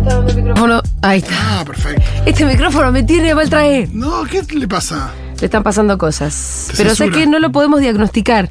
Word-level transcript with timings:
Está 0.00 0.14
dando 0.14 0.30
el 0.30 0.36
micrófono. 0.36 0.82
Ahí 1.02 1.18
está. 1.18 1.60
Ah, 1.60 1.64
perfecto. 1.64 2.02
Este 2.26 2.44
micrófono 2.44 2.92
me 2.92 3.02
tiene 3.02 3.34
mal 3.34 3.48
traer. 3.48 3.88
No, 3.92 4.24
¿qué 4.24 4.42
le 4.54 4.68
pasa? 4.68 5.12
Le 5.38 5.46
están 5.46 5.62
pasando 5.62 5.96
cosas. 5.98 6.68
Te 6.70 6.76
Pero 6.76 6.94
sé 6.94 7.10
que 7.10 7.26
no 7.26 7.38
lo 7.38 7.52
podemos 7.52 7.80
diagnosticar. 7.80 8.48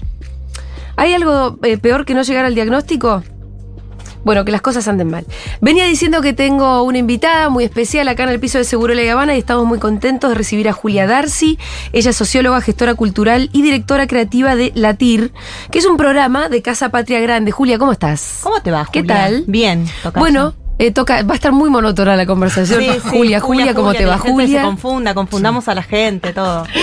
¿Hay 0.95 1.13
algo 1.13 1.57
eh, 1.63 1.77
peor 1.77 2.05
que 2.05 2.13
no 2.13 2.23
llegar 2.23 2.45
al 2.45 2.55
diagnóstico? 2.55 3.23
Bueno, 4.25 4.43
que 4.43 4.51
las 4.51 4.61
cosas 4.61 4.87
anden 4.89 5.09
mal. 5.09 5.25
Venía 5.61 5.85
diciendo 5.85 6.21
que 6.21 6.33
tengo 6.33 6.83
una 6.83 6.97
invitada 6.97 7.47
muy 7.49 7.63
especial 7.63 8.07
acá 8.09 8.23
en 8.23 8.29
el 8.29 8.39
piso 8.39 8.57
de 8.57 8.65
Seguro 8.65 8.93
La 8.93 9.09
Habana 9.09 9.35
y 9.35 9.39
estamos 9.39 9.65
muy 9.65 9.79
contentos 9.79 10.29
de 10.29 10.35
recibir 10.35 10.67
a 10.67 10.73
Julia 10.73 11.07
Darcy. 11.07 11.57
Ella 11.93 12.09
es 12.09 12.17
socióloga, 12.17 12.59
gestora 12.59 12.95
cultural 12.95 13.49
y 13.53 13.61
directora 13.61 14.07
creativa 14.07 14.55
de 14.57 14.73
Latir, 14.75 15.31
que 15.71 15.79
es 15.79 15.85
un 15.85 15.95
programa 15.95 16.49
de 16.49 16.61
Casa 16.61 16.89
Patria 16.89 17.21
Grande. 17.21 17.51
Julia, 17.51 17.77
¿cómo 17.79 17.93
estás? 17.93 18.39
¿Cómo 18.43 18.61
te 18.61 18.71
va, 18.71 18.85
¿Qué 18.91 19.01
Julia? 19.01 19.15
tal? 19.15 19.43
Bien. 19.47 19.85
Bueno, 20.15 20.53
eh, 20.79 20.91
toca, 20.91 21.23
va 21.23 21.33
a 21.33 21.35
estar 21.35 21.51
muy 21.51 21.69
monótona 21.69 22.15
la 22.15 22.25
conversación. 22.25 22.79
Sí, 22.79 22.89
sí, 22.89 22.99
Julia, 23.09 23.41
Julia, 23.41 23.73
¿cómo 23.73 23.91
te 23.91 23.97
que 23.97 24.05
va, 24.05 24.17
Julia? 24.17 24.61
Se 24.61 24.65
confunda, 24.65 25.13
confundamos 25.13 25.67
a 25.67 25.75
la 25.75 25.83
gente, 25.83 26.31
todo. 26.33 26.65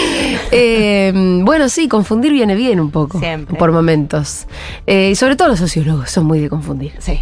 Eh, 0.52 1.12
bueno, 1.42 1.68
sí, 1.68 1.88
confundir 1.88 2.30
viene 2.32 2.54
bien 2.54 2.78
un 2.78 2.90
poco. 2.90 3.18
Siempre. 3.18 3.56
Por 3.58 3.72
momentos. 3.72 4.46
Eh, 4.86 5.10
y 5.12 5.16
sobre 5.16 5.34
todo 5.34 5.48
los 5.48 5.58
sociólogos 5.58 6.10
son 6.10 6.26
muy 6.26 6.40
de 6.40 6.48
confundir. 6.48 6.92
Sí. 6.98 7.20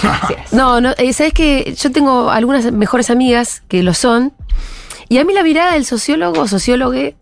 No, 0.52 0.80
no, 0.80 0.94
sabes 1.12 1.32
que 1.32 1.74
yo 1.76 1.92
tengo 1.92 2.30
algunas 2.30 2.72
mejores 2.72 3.10
amigas 3.10 3.62
que 3.68 3.82
lo 3.82 3.94
son. 3.94 4.32
Y 5.08 5.18
a 5.18 5.24
mí 5.24 5.34
la 5.34 5.42
mirada 5.42 5.74
del 5.74 5.84
sociólogo 5.84 6.40
o 6.40 6.48
sociólogue 6.48 7.14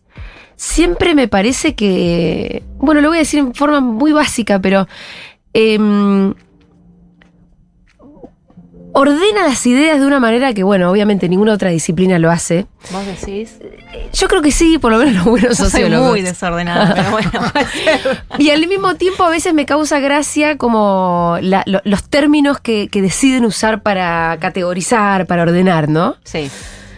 siempre 0.56 1.14
me 1.14 1.26
parece 1.26 1.74
que. 1.74 2.62
Bueno, 2.78 3.00
lo 3.00 3.08
voy 3.08 3.18
a 3.18 3.20
decir 3.20 3.40
en 3.40 3.54
forma 3.54 3.80
muy 3.80 4.12
básica, 4.12 4.60
pero. 4.60 4.86
em, 5.52 6.34
ordena 8.94 9.42
las 9.44 9.66
ideas 9.66 10.00
de 10.00 10.06
una 10.06 10.20
manera 10.20 10.54
que, 10.54 10.62
bueno, 10.62 10.90
obviamente 10.90 11.28
ninguna 11.28 11.52
otra 11.52 11.70
disciplina 11.70 12.18
lo 12.18 12.30
hace. 12.30 12.66
¿Vos 12.90 13.04
decís? 13.06 13.56
Yo 14.12 14.28
creo 14.28 14.40
que 14.40 14.50
sí, 14.52 14.78
por 14.78 14.92
lo 14.92 14.98
menos 14.98 15.14
los 15.14 15.24
buenos 15.24 15.50
Yo 15.50 15.64
soy 15.64 15.70
sociólogos. 15.70 16.10
muy 16.10 16.22
desordenada, 16.22 16.94
pero 16.94 17.10
bueno. 17.10 17.30
Y 18.38 18.50
al 18.50 18.66
mismo 18.66 18.94
tiempo 18.94 19.24
a 19.24 19.30
veces 19.30 19.52
me 19.54 19.66
causa 19.66 19.98
gracia 20.00 20.56
como 20.56 21.38
la- 21.42 21.62
lo- 21.66 21.80
los 21.84 22.04
términos 22.04 22.60
que, 22.60 22.88
que 22.88 23.02
deciden 23.02 23.44
usar 23.44 23.82
para 23.82 24.36
categorizar, 24.40 25.26
para 25.26 25.42
ordenar, 25.42 25.88
¿no? 25.88 26.16
Sí. 26.24 26.50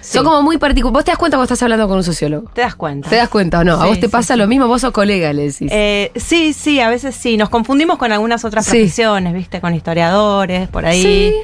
Son 0.02 0.24
como 0.24 0.40
muy 0.42 0.56
particulares. 0.58 0.92
¿Vos 0.94 1.04
te 1.04 1.10
das 1.10 1.18
cuenta 1.18 1.36
cuando 1.36 1.52
estás 1.52 1.62
hablando 1.64 1.88
con 1.88 1.96
un 1.96 2.04
sociólogo? 2.04 2.48
¿Te 2.54 2.60
das 2.60 2.76
cuenta? 2.76 3.10
¿Te 3.10 3.16
das 3.16 3.28
cuenta 3.28 3.58
o 3.60 3.64
no? 3.64 3.72
¿A 3.80 3.86
vos 3.86 3.98
te 3.98 4.08
pasa 4.08 4.34
sí. 4.34 4.38
lo 4.38 4.46
mismo? 4.46 4.68
Vos 4.68 4.82
sos 4.82 4.92
colega, 4.92 5.32
le 5.32 5.42
decís. 5.50 5.68
Eh, 5.72 6.12
sí, 6.14 6.52
sí, 6.52 6.78
a 6.78 6.88
veces 6.88 7.16
sí. 7.16 7.36
Nos 7.36 7.48
confundimos 7.48 7.98
con 7.98 8.12
algunas 8.12 8.44
otras 8.44 8.66
profesiones, 8.68 9.32
¿viste? 9.34 9.60
Con 9.60 9.74
historiadores, 9.74 10.68
por 10.68 10.86
ahí. 10.86 11.02
Sí. 11.02 11.34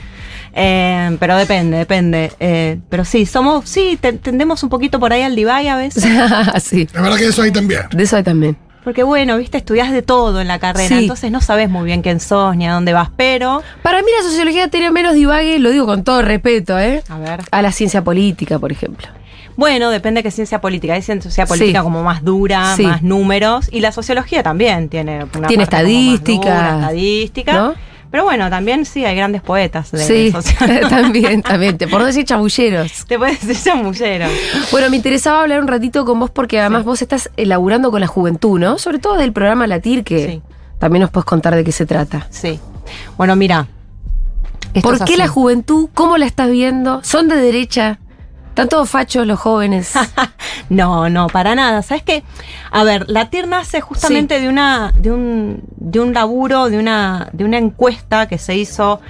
Eh, 0.54 1.16
pero 1.18 1.36
depende, 1.36 1.76
depende. 1.78 2.32
Eh, 2.40 2.78
pero 2.88 3.04
sí, 3.04 3.26
somos, 3.26 3.68
sí, 3.68 3.98
te- 4.00 4.12
tendemos 4.14 4.62
un 4.62 4.68
poquito 4.68 5.00
por 5.00 5.12
ahí 5.12 5.22
al 5.22 5.34
divide 5.36 5.68
a 5.70 5.76
veces. 5.76 6.04
sí, 6.62 6.88
La 6.92 7.02
verdad 7.02 7.16
que 7.16 7.26
eso 7.26 7.42
hay 7.42 7.50
también. 7.52 7.82
de 7.92 8.02
eso 8.02 8.16
hay 8.16 8.22
también. 8.22 8.56
Porque 8.84 9.04
bueno, 9.04 9.38
viste, 9.38 9.58
estudias 9.58 9.92
de 9.92 10.02
todo 10.02 10.40
en 10.40 10.48
la 10.48 10.58
carrera, 10.58 10.88
Sí. 10.88 10.94
entonces 11.04 11.30
no 11.30 11.40
sabes 11.40 11.70
muy 11.70 11.84
bien 11.84 12.02
quién 12.02 12.18
sos 12.18 12.56
ni 12.56 12.66
a 12.66 12.72
dónde 12.72 12.92
vas, 12.92 13.10
pero. 13.16 13.62
Para 13.82 13.98
mí 14.02 14.08
la 14.20 14.28
sociología 14.28 14.68
tiene 14.68 14.90
menos 14.90 15.14
divague, 15.14 15.58
lo 15.60 15.70
digo 15.70 15.86
con 15.86 16.02
todo 16.02 16.20
respeto, 16.22 16.78
¿eh? 16.80 17.02
A 17.08 17.18
ver. 17.18 17.40
A 17.52 17.62
la 17.62 17.70
ciencia 17.70 18.02
política, 18.02 18.58
por 18.58 18.72
ejemplo. 18.72 19.06
Bueno, 19.56 19.90
depende 19.90 20.18
de 20.18 20.22
qué 20.24 20.30
ciencia 20.32 20.60
política. 20.60 20.94
Hay 20.94 21.02
ciencia 21.02 21.46
política 21.46 21.80
Sí. 21.80 21.84
como 21.84 22.02
más 22.02 22.24
dura, 22.24 22.74
Sí. 22.74 22.84
más 22.84 23.02
números. 23.02 23.68
Y 23.70 23.80
la 23.80 23.92
sociología 23.92 24.42
también 24.42 24.88
tiene 24.88 25.26
una 25.36 25.46
Tiene 25.46 25.66
parte 25.66 25.82
como 25.84 25.92
más 25.92 26.14
estadística. 26.14 26.54
dura, 26.54 26.74
estadística. 26.80 27.52
¿No? 27.52 27.74
Pero 28.12 28.22
bueno, 28.24 28.48
también 28.50 28.84
sí 28.84 29.04
hay 29.04 29.16
grandes 29.16 29.42
poetas 29.42 29.90
de 29.90 29.98
Sí, 30.04 30.32
también, 30.90 31.42
también. 31.42 31.78
Te- 31.78 31.88
Por 31.88 31.98
no 32.00 32.06
decir 32.06 32.24
chamulleros. 32.24 33.04
Te 33.06 33.18
puedes 33.18 33.44
decir 33.44 33.72
chamullero. 33.72 34.26
Bueno, 34.70 34.88
me 34.90 34.96
interesaba 34.96 35.40
hablar 35.40 35.60
un 35.60 35.66
ratito 35.66 36.04
con 36.04 36.20
vos 36.20 36.30
porque 36.30 36.60
además 36.60 36.84
vos 36.84 37.02
estás 37.02 37.30
elaborando 37.36 37.90
con 37.90 38.00
la 38.00 38.06
juventud, 38.06 38.60
¿no? 38.60 38.78
Sobre 38.78 38.98
todo 39.00 39.16
del 39.16 39.32
programa 39.32 39.66
Latir, 39.66 40.04
que 40.04 40.26
Sí. 40.26 40.42
también 40.78 41.00
nos 41.00 41.10
puedes 41.10 41.24
contar 41.24 41.56
de 41.56 41.64
qué 41.64 41.72
se 41.72 41.86
trata. 41.86 42.26
Sí. 42.30 42.60
Bueno, 43.16 43.34
mira. 43.34 43.66
¿Por 44.82 45.04
qué 45.04 45.16
la 45.16 45.28
juventud? 45.28 45.88
¿Cómo 45.92 46.16
la 46.16 46.24
estás 46.26 46.50
viendo? 46.50 47.02
¿Son 47.04 47.28
de 47.28 47.36
derecha? 47.36 47.98
¿Están 48.52 48.68
todos 48.68 48.90
fachos 48.90 49.26
los 49.26 49.40
jóvenes? 49.40 49.94
No, 50.68 51.10
no, 51.10 51.26
para 51.26 51.54
nada. 51.54 51.82
¿Sabes 51.82 52.02
qué? 52.02 52.22
A 52.70 52.82
ver, 52.84 53.04
la 53.08 53.28
TIR 53.28 53.46
nace 53.46 53.80
justamente 53.82 54.40
de 54.40 54.48
una, 54.48 54.92
de 54.96 55.10
un, 55.10 55.62
de 55.76 56.00
un 56.00 56.14
laburo, 56.14 56.70
de 56.70 56.78
una, 56.78 57.28
de 57.34 57.44
una 57.44 57.58
encuesta 57.58 58.26
que 58.26 58.38
se 58.38 58.56
hizo 58.56 59.00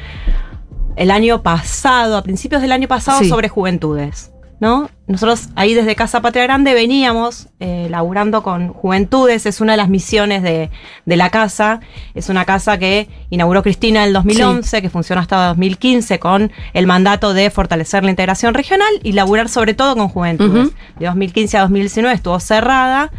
el 0.96 1.10
año 1.12 1.42
pasado, 1.42 2.16
a 2.16 2.22
principios 2.22 2.62
del 2.62 2.72
año 2.72 2.88
pasado, 2.88 3.20
Sí. 3.20 3.28
sobre 3.28 3.48
juventudes. 3.48 4.31
¿No? 4.62 4.88
Nosotros 5.08 5.48
ahí 5.56 5.74
desde 5.74 5.96
Casa 5.96 6.22
Patria 6.22 6.44
Grande 6.44 6.72
veníamos 6.72 7.48
eh, 7.58 7.88
laburando 7.90 8.44
con 8.44 8.72
juventudes, 8.72 9.44
es 9.44 9.60
una 9.60 9.72
de 9.72 9.76
las 9.76 9.88
misiones 9.88 10.44
de, 10.44 10.70
de 11.04 11.16
la 11.16 11.30
casa, 11.30 11.80
es 12.14 12.28
una 12.28 12.44
casa 12.44 12.78
que 12.78 13.08
inauguró 13.30 13.64
Cristina 13.64 14.02
en 14.02 14.06
el 14.06 14.12
2011, 14.12 14.80
que 14.80 14.88
funcionó 14.88 15.20
hasta 15.20 15.48
2015 15.48 16.20
con 16.20 16.52
el 16.74 16.86
mandato 16.86 17.34
de 17.34 17.50
fortalecer 17.50 18.04
la 18.04 18.10
integración 18.10 18.54
regional 18.54 18.92
y 19.02 19.14
laburar 19.14 19.48
sobre 19.48 19.74
todo 19.74 19.96
con 19.96 20.06
juventudes. 20.08 20.70
De 20.96 21.06
2015 21.06 21.56
a 21.56 21.62
2019 21.62 22.14
estuvo 22.14 22.38
cerrada 22.38 23.10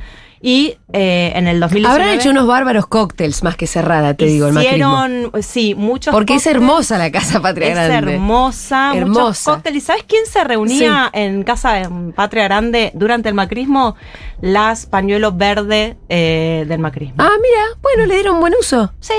y 0.46 0.76
eh, 0.92 1.32
en 1.36 1.48
el 1.48 1.62
2019 1.62 1.88
Habrán 2.04 2.20
hecho 2.20 2.30
unos 2.30 2.46
bárbaros 2.46 2.86
cócteles 2.86 3.44
más 3.44 3.56
que 3.56 3.66
cerrada, 3.66 4.14
te 4.14 4.26
digo, 4.26 4.48
el 4.48 4.54
macrismo. 4.54 5.06
hicieron, 5.06 5.32
sí, 5.42 5.74
muchos 5.74 6.12
Porque 6.14 6.36
es 6.36 6.46
hermosa 6.46 6.98
la 6.98 7.10
Casa 7.14 7.40
Patria 7.42 7.70
Es 7.70 7.74
Grande. 7.76 8.14
hermosa, 8.16 8.88
muchos 8.90 9.02
Hermosa. 9.02 9.52
cócteles. 9.54 9.84
¿Y 9.84 9.86
sabes 9.86 10.04
quién 10.06 10.26
se 10.26 10.44
reunía 10.44 11.10
en 11.14 11.44
casa 11.44 11.76
de 11.76 11.90
Patria 12.14 12.44
Grande 12.44 12.92
durante 12.94 13.30
el 13.30 13.36
macrismo? 13.36 13.96
Las 14.42 14.86
pañuelos 14.86 15.38
verdes 15.38 15.96
eh, 16.10 16.66
del 16.68 16.80
macrismo. 16.80 17.16
Ah, 17.20 17.30
mira, 17.42 17.80
bueno, 17.82 18.06
le 18.06 18.16
dieron 18.16 18.42
buen 18.42 18.54
uso. 18.60 18.92
Sí, 19.00 19.14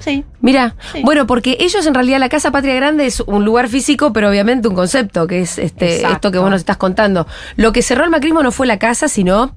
sí. 0.00 0.24
Mira, 0.40 0.74
Sí. 0.92 1.02
bueno, 1.04 1.28
porque 1.28 1.56
ellos 1.60 1.86
en 1.86 1.94
realidad 1.94 2.18
la 2.18 2.28
Casa 2.28 2.50
Patria 2.50 2.74
Grande 2.74 3.06
es 3.06 3.20
un 3.20 3.44
lugar 3.44 3.68
físico, 3.68 4.12
pero 4.12 4.28
obviamente 4.28 4.66
un 4.66 4.74
concepto, 4.74 5.28
que 5.28 5.42
es 5.42 5.56
este 5.56 5.94
Exacto. 5.98 6.14
esto 6.16 6.30
que 6.32 6.38
vos 6.38 6.50
nos 6.50 6.62
estás 6.62 6.78
contando. 6.78 7.28
Lo 7.54 7.72
que 7.72 7.80
cerró 7.80 8.02
el 8.02 8.10
macrismo 8.10 8.42
no 8.42 8.50
fue 8.50 8.66
la 8.66 8.80
casa, 8.80 9.06
sino 9.06 9.54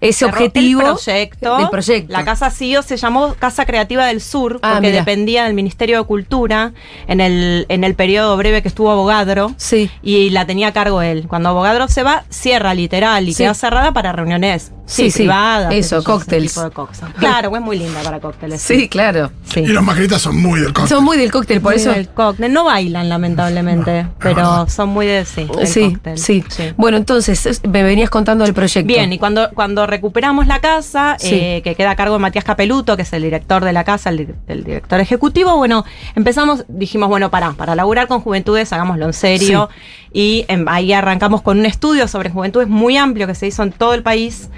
ese 0.00 0.20
Cerró 0.20 0.32
objetivo 0.32 0.80
El 0.80 0.86
proyecto. 0.94 1.56
del 1.58 1.68
proyecto. 1.70 2.12
La 2.12 2.24
Casa 2.24 2.50
CIO 2.50 2.82
se 2.82 2.96
llamó 2.96 3.34
Casa 3.38 3.66
Creativa 3.66 4.06
del 4.06 4.20
Sur 4.20 4.58
Ah, 4.62 4.74
porque 4.74 4.92
dependía 4.92 5.44
del 5.44 5.54
Ministerio 5.54 5.98
de 5.98 6.04
Cultura 6.06 6.72
en 7.06 7.20
el, 7.20 7.66
en 7.68 7.84
el 7.84 7.94
periodo 7.94 8.36
breve 8.36 8.62
que 8.62 8.68
estuvo 8.68 8.90
Abogadro. 8.90 9.52
Sí. 9.56 9.90
Y 10.02 10.30
la 10.30 10.46
tenía 10.46 10.68
a 10.68 10.72
cargo 10.72 11.02
él. 11.02 11.26
Cuando 11.28 11.50
Abogadro 11.50 11.88
se 11.88 12.02
va, 12.02 12.24
cierra 12.30 12.74
literal 12.74 13.28
y 13.28 13.32
Sí. 13.34 13.42
queda 13.42 13.54
cerrada 13.54 13.92
para 13.92 14.12
reuniones 14.12 14.72
Sí, 14.86 15.04
sí, 15.04 15.10
sí. 15.10 15.18
privadas. 15.20 15.72
Eso, 15.72 16.02
cócteles. 16.02 16.52
tipo 16.52 16.64
de 16.64 16.70
cosas. 16.72 17.10
Claro, 17.18 17.54
es 17.54 17.62
muy 17.62 17.78
linda 17.78 18.00
para 18.02 18.18
cócteles. 18.20 18.60
Sí, 18.60 18.88
claro. 18.88 19.30
Sí. 19.44 19.60
Y 19.60 19.66
los 19.68 19.84
macritas 19.84 20.20
son 20.22 20.40
muy 20.40 20.58
del 20.60 20.72
cóctel. 20.72 20.88
Son 20.96 21.04
muy 21.04 21.16
del 21.16 21.30
cóctel, 21.30 21.60
por 21.60 21.72
Muy 21.74 21.80
eso. 21.80 21.92
del 21.92 22.08
cóctel. 22.08 22.52
No 22.52 22.64
bailan, 22.64 23.08
lamentablemente, 23.08 24.06
pero 24.18 24.68
son 24.68 24.88
muy 24.88 25.06
de 25.06 25.24
sí, 25.24 25.44
del 25.56 25.66
Sí, 25.66 25.92
cóctel. 25.92 26.18
sí, 26.18 26.44
Bueno, 26.76 26.96
entonces 26.96 27.46
es- 27.46 27.62
me 27.66 27.82
venías 27.84 28.10
contando 28.10 28.44
del 28.44 28.54
proyecto. 28.54 28.86
Bien, 28.86 29.12
y 29.12 29.18
cuando, 29.18 29.50
cuando 29.54 29.86
recuperamos 29.90 30.46
la 30.46 30.60
casa, 30.60 31.16
Sí. 31.18 31.34
eh, 31.34 31.60
que 31.62 31.74
queda 31.74 31.90
a 31.90 31.96
cargo 31.96 32.14
de 32.14 32.20
Matías 32.20 32.44
Capeluto, 32.44 32.96
que 32.96 33.02
es 33.02 33.12
el 33.12 33.22
director 33.22 33.64
de 33.64 33.72
la 33.72 33.84
casa, 33.84 34.10
el, 34.10 34.16
di- 34.26 34.34
el 34.48 34.64
director 34.64 35.00
ejecutivo, 35.00 35.56
bueno, 35.56 35.84
empezamos, 36.14 36.64
dijimos, 36.68 37.08
bueno, 37.08 37.30
para, 37.30 37.52
para 37.52 37.74
laburar 37.74 38.06
con 38.08 38.20
juventudes, 38.20 38.72
hagámoslo 38.72 39.04
en 39.06 39.12
serio. 39.12 39.68
Y 40.12 40.46
ahí 40.66 40.92
arrancamos 40.92 41.42
con 41.42 41.58
un 41.58 41.66
estudio 41.66 42.08
sobre 42.08 42.30
juventudes 42.30 42.68
muy 42.68 42.96
amplio 42.96 43.26
que 43.26 43.34
se 43.34 43.46
hizo 43.46 43.62
en 43.62 43.72
todo 43.72 43.94
el 43.94 44.02
país, 44.02 44.48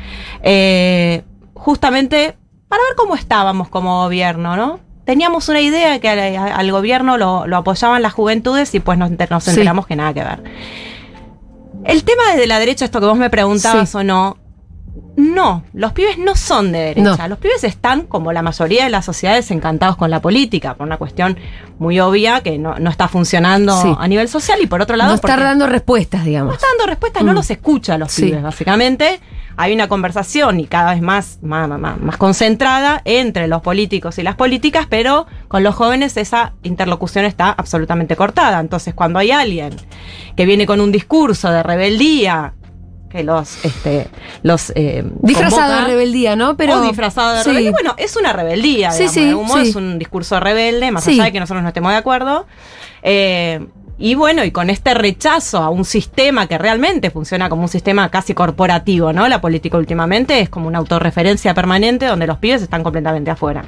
eh, 0.42 1.22
justamente 1.54 2.36
para 2.68 2.82
ver 2.84 2.94
cómo 2.96 3.14
estábamos 3.16 3.68
como 3.68 4.02
gobierno, 4.04 4.56
¿no? 4.56 4.80
Teníamos 5.04 5.48
una 5.48 5.60
idea 5.60 5.90
de 5.92 6.00
que 6.00 6.08
al, 6.08 6.36
al 6.36 6.70
gobierno 6.72 7.18
lo, 7.18 7.46
lo 7.46 7.56
apoyaban 7.56 8.02
las 8.02 8.12
juventudes 8.12 8.74
y 8.74 8.80
pues 8.80 8.96
nos, 8.98 9.10
nos 9.10 9.44
Sí. 9.44 9.50
enteramos 9.50 9.86
que 9.86 9.96
nada 9.96 10.14
que 10.14 10.22
ver. 10.22 10.42
El 11.84 12.04
tema 12.04 12.22
de 12.36 12.46
la 12.46 12.58
derecha, 12.60 12.84
esto 12.84 13.00
que 13.00 13.06
vos 13.06 13.16
me 13.18 13.28
preguntabas 13.28 13.90
Sí. 13.90 13.96
o 13.98 14.04
no, 14.04 14.36
No, 15.16 15.64
los 15.72 15.92
pibes 15.92 16.18
no 16.18 16.34
son 16.36 16.72
de 16.72 16.78
derecha. 16.78 17.16
No. 17.22 17.28
Los 17.28 17.38
pibes 17.38 17.64
están, 17.64 18.02
como 18.02 18.32
la 18.32 18.42
mayoría 18.42 18.84
de 18.84 18.90
las 18.90 19.04
sociedades, 19.04 19.50
encantados 19.50 19.96
con 19.96 20.10
la 20.10 20.20
política, 20.20 20.74
por 20.74 20.86
una 20.86 20.96
cuestión 20.98 21.38
muy 21.78 21.98
obvia 22.00 22.40
que 22.42 22.58
no, 22.58 22.78
no 22.78 22.90
está 22.90 23.08
funcionando 23.08 23.80
Sí. 23.80 23.94
a 23.98 24.08
nivel 24.08 24.28
social 24.28 24.58
y 24.62 24.66
por 24.66 24.80
otro 24.82 24.96
lado 24.96 25.10
no 25.10 25.14
está 25.16 25.36
dando 25.36 25.66
respuestas, 25.66 26.24
digamos. 26.24 26.48
no 26.50 26.54
está 26.54 26.66
dando 26.76 26.86
respuestas, 26.86 27.22
no 27.24 27.32
Mm. 27.32 27.34
los 27.34 27.50
escucha 27.50 27.94
a 27.94 27.98
los 27.98 28.12
Sí. 28.12 28.24
pibes, 28.26 28.42
básicamente. 28.42 29.20
Hay 29.58 29.74
una 29.74 29.86
conversación 29.86 30.60
y 30.60 30.66
cada 30.66 30.94
vez 30.94 31.02
más, 31.02 31.38
más, 31.42 31.68
más- 31.68 32.00
más 32.00 32.16
concentrada 32.16 33.02
entre 33.04 33.48
los 33.48 33.60
políticos 33.60 34.18
y 34.18 34.22
las 34.22 34.34
políticas, 34.34 34.86
pero 34.88 35.26
con 35.48 35.62
los 35.62 35.74
jóvenes 35.74 36.16
esa 36.16 36.54
interlocución 36.62 37.26
está 37.26 37.50
absolutamente 37.50 38.16
cortada. 38.16 38.60
Entonces, 38.60 38.94
cuando 38.94 39.18
hay 39.18 39.30
alguien 39.30 39.76
que 40.36 40.46
viene 40.46 40.64
con 40.66 40.80
un 40.80 40.90
discurso 40.90 41.50
de 41.50 41.62
rebeldía, 41.62 42.54
que 43.12 43.22
los, 43.22 43.64
este, 43.64 44.08
los 44.42 44.72
eh, 44.74 45.04
Disfrazado 45.20 45.62
convoca, 45.62 45.82
de 45.82 45.86
rebeldía, 45.88 46.34
¿no? 46.34 46.56
Pero, 46.56 46.80
o 46.80 46.82
disfrazado 46.82 47.34
de 47.34 47.42
sí. 47.42 47.50
rebeldía. 47.50 47.72
Bueno, 47.72 47.94
es 47.98 48.16
una 48.16 48.32
rebeldía, 48.32 48.90
Sí, 48.90 48.98
digamos, 48.98 49.14
sí, 49.14 49.20
de 49.20 49.28
algún 49.28 49.46
modo 49.46 49.62
sí. 49.62 49.70
es 49.70 49.76
un 49.76 49.98
discurso 49.98 50.40
rebelde, 50.40 50.90
más 50.90 51.06
allá 51.06 51.24
de 51.24 51.32
que 51.32 51.40
nosotros 51.40 51.62
no 51.62 51.68
estemos 51.68 51.92
de 51.92 51.98
acuerdo. 51.98 52.46
Eh, 53.02 53.66
y 54.04 54.14
bueno, 54.16 54.42
y 54.44 54.50
con 54.50 54.68
este 54.68 54.94
rechazo 54.94 55.58
a 55.58 55.70
un 55.70 55.84
sistema 55.84 56.46
que 56.48 56.58
realmente 56.58 57.10
funciona 57.10 57.48
como 57.48 57.62
un 57.62 57.68
sistema 57.68 58.08
casi 58.10 58.34
corporativo, 58.34 59.12
¿no? 59.12 59.28
La 59.28 59.40
política 59.40 59.78
últimamente 59.78 60.40
es 60.40 60.48
como 60.48 60.66
una 60.66 60.78
autorreferencia 60.78 61.54
permanente 61.54 62.06
donde 62.06 62.26
los 62.26 62.38
pibes 62.38 62.62
están 62.62 62.82
completamente 62.82 63.30
afuera. 63.30 63.64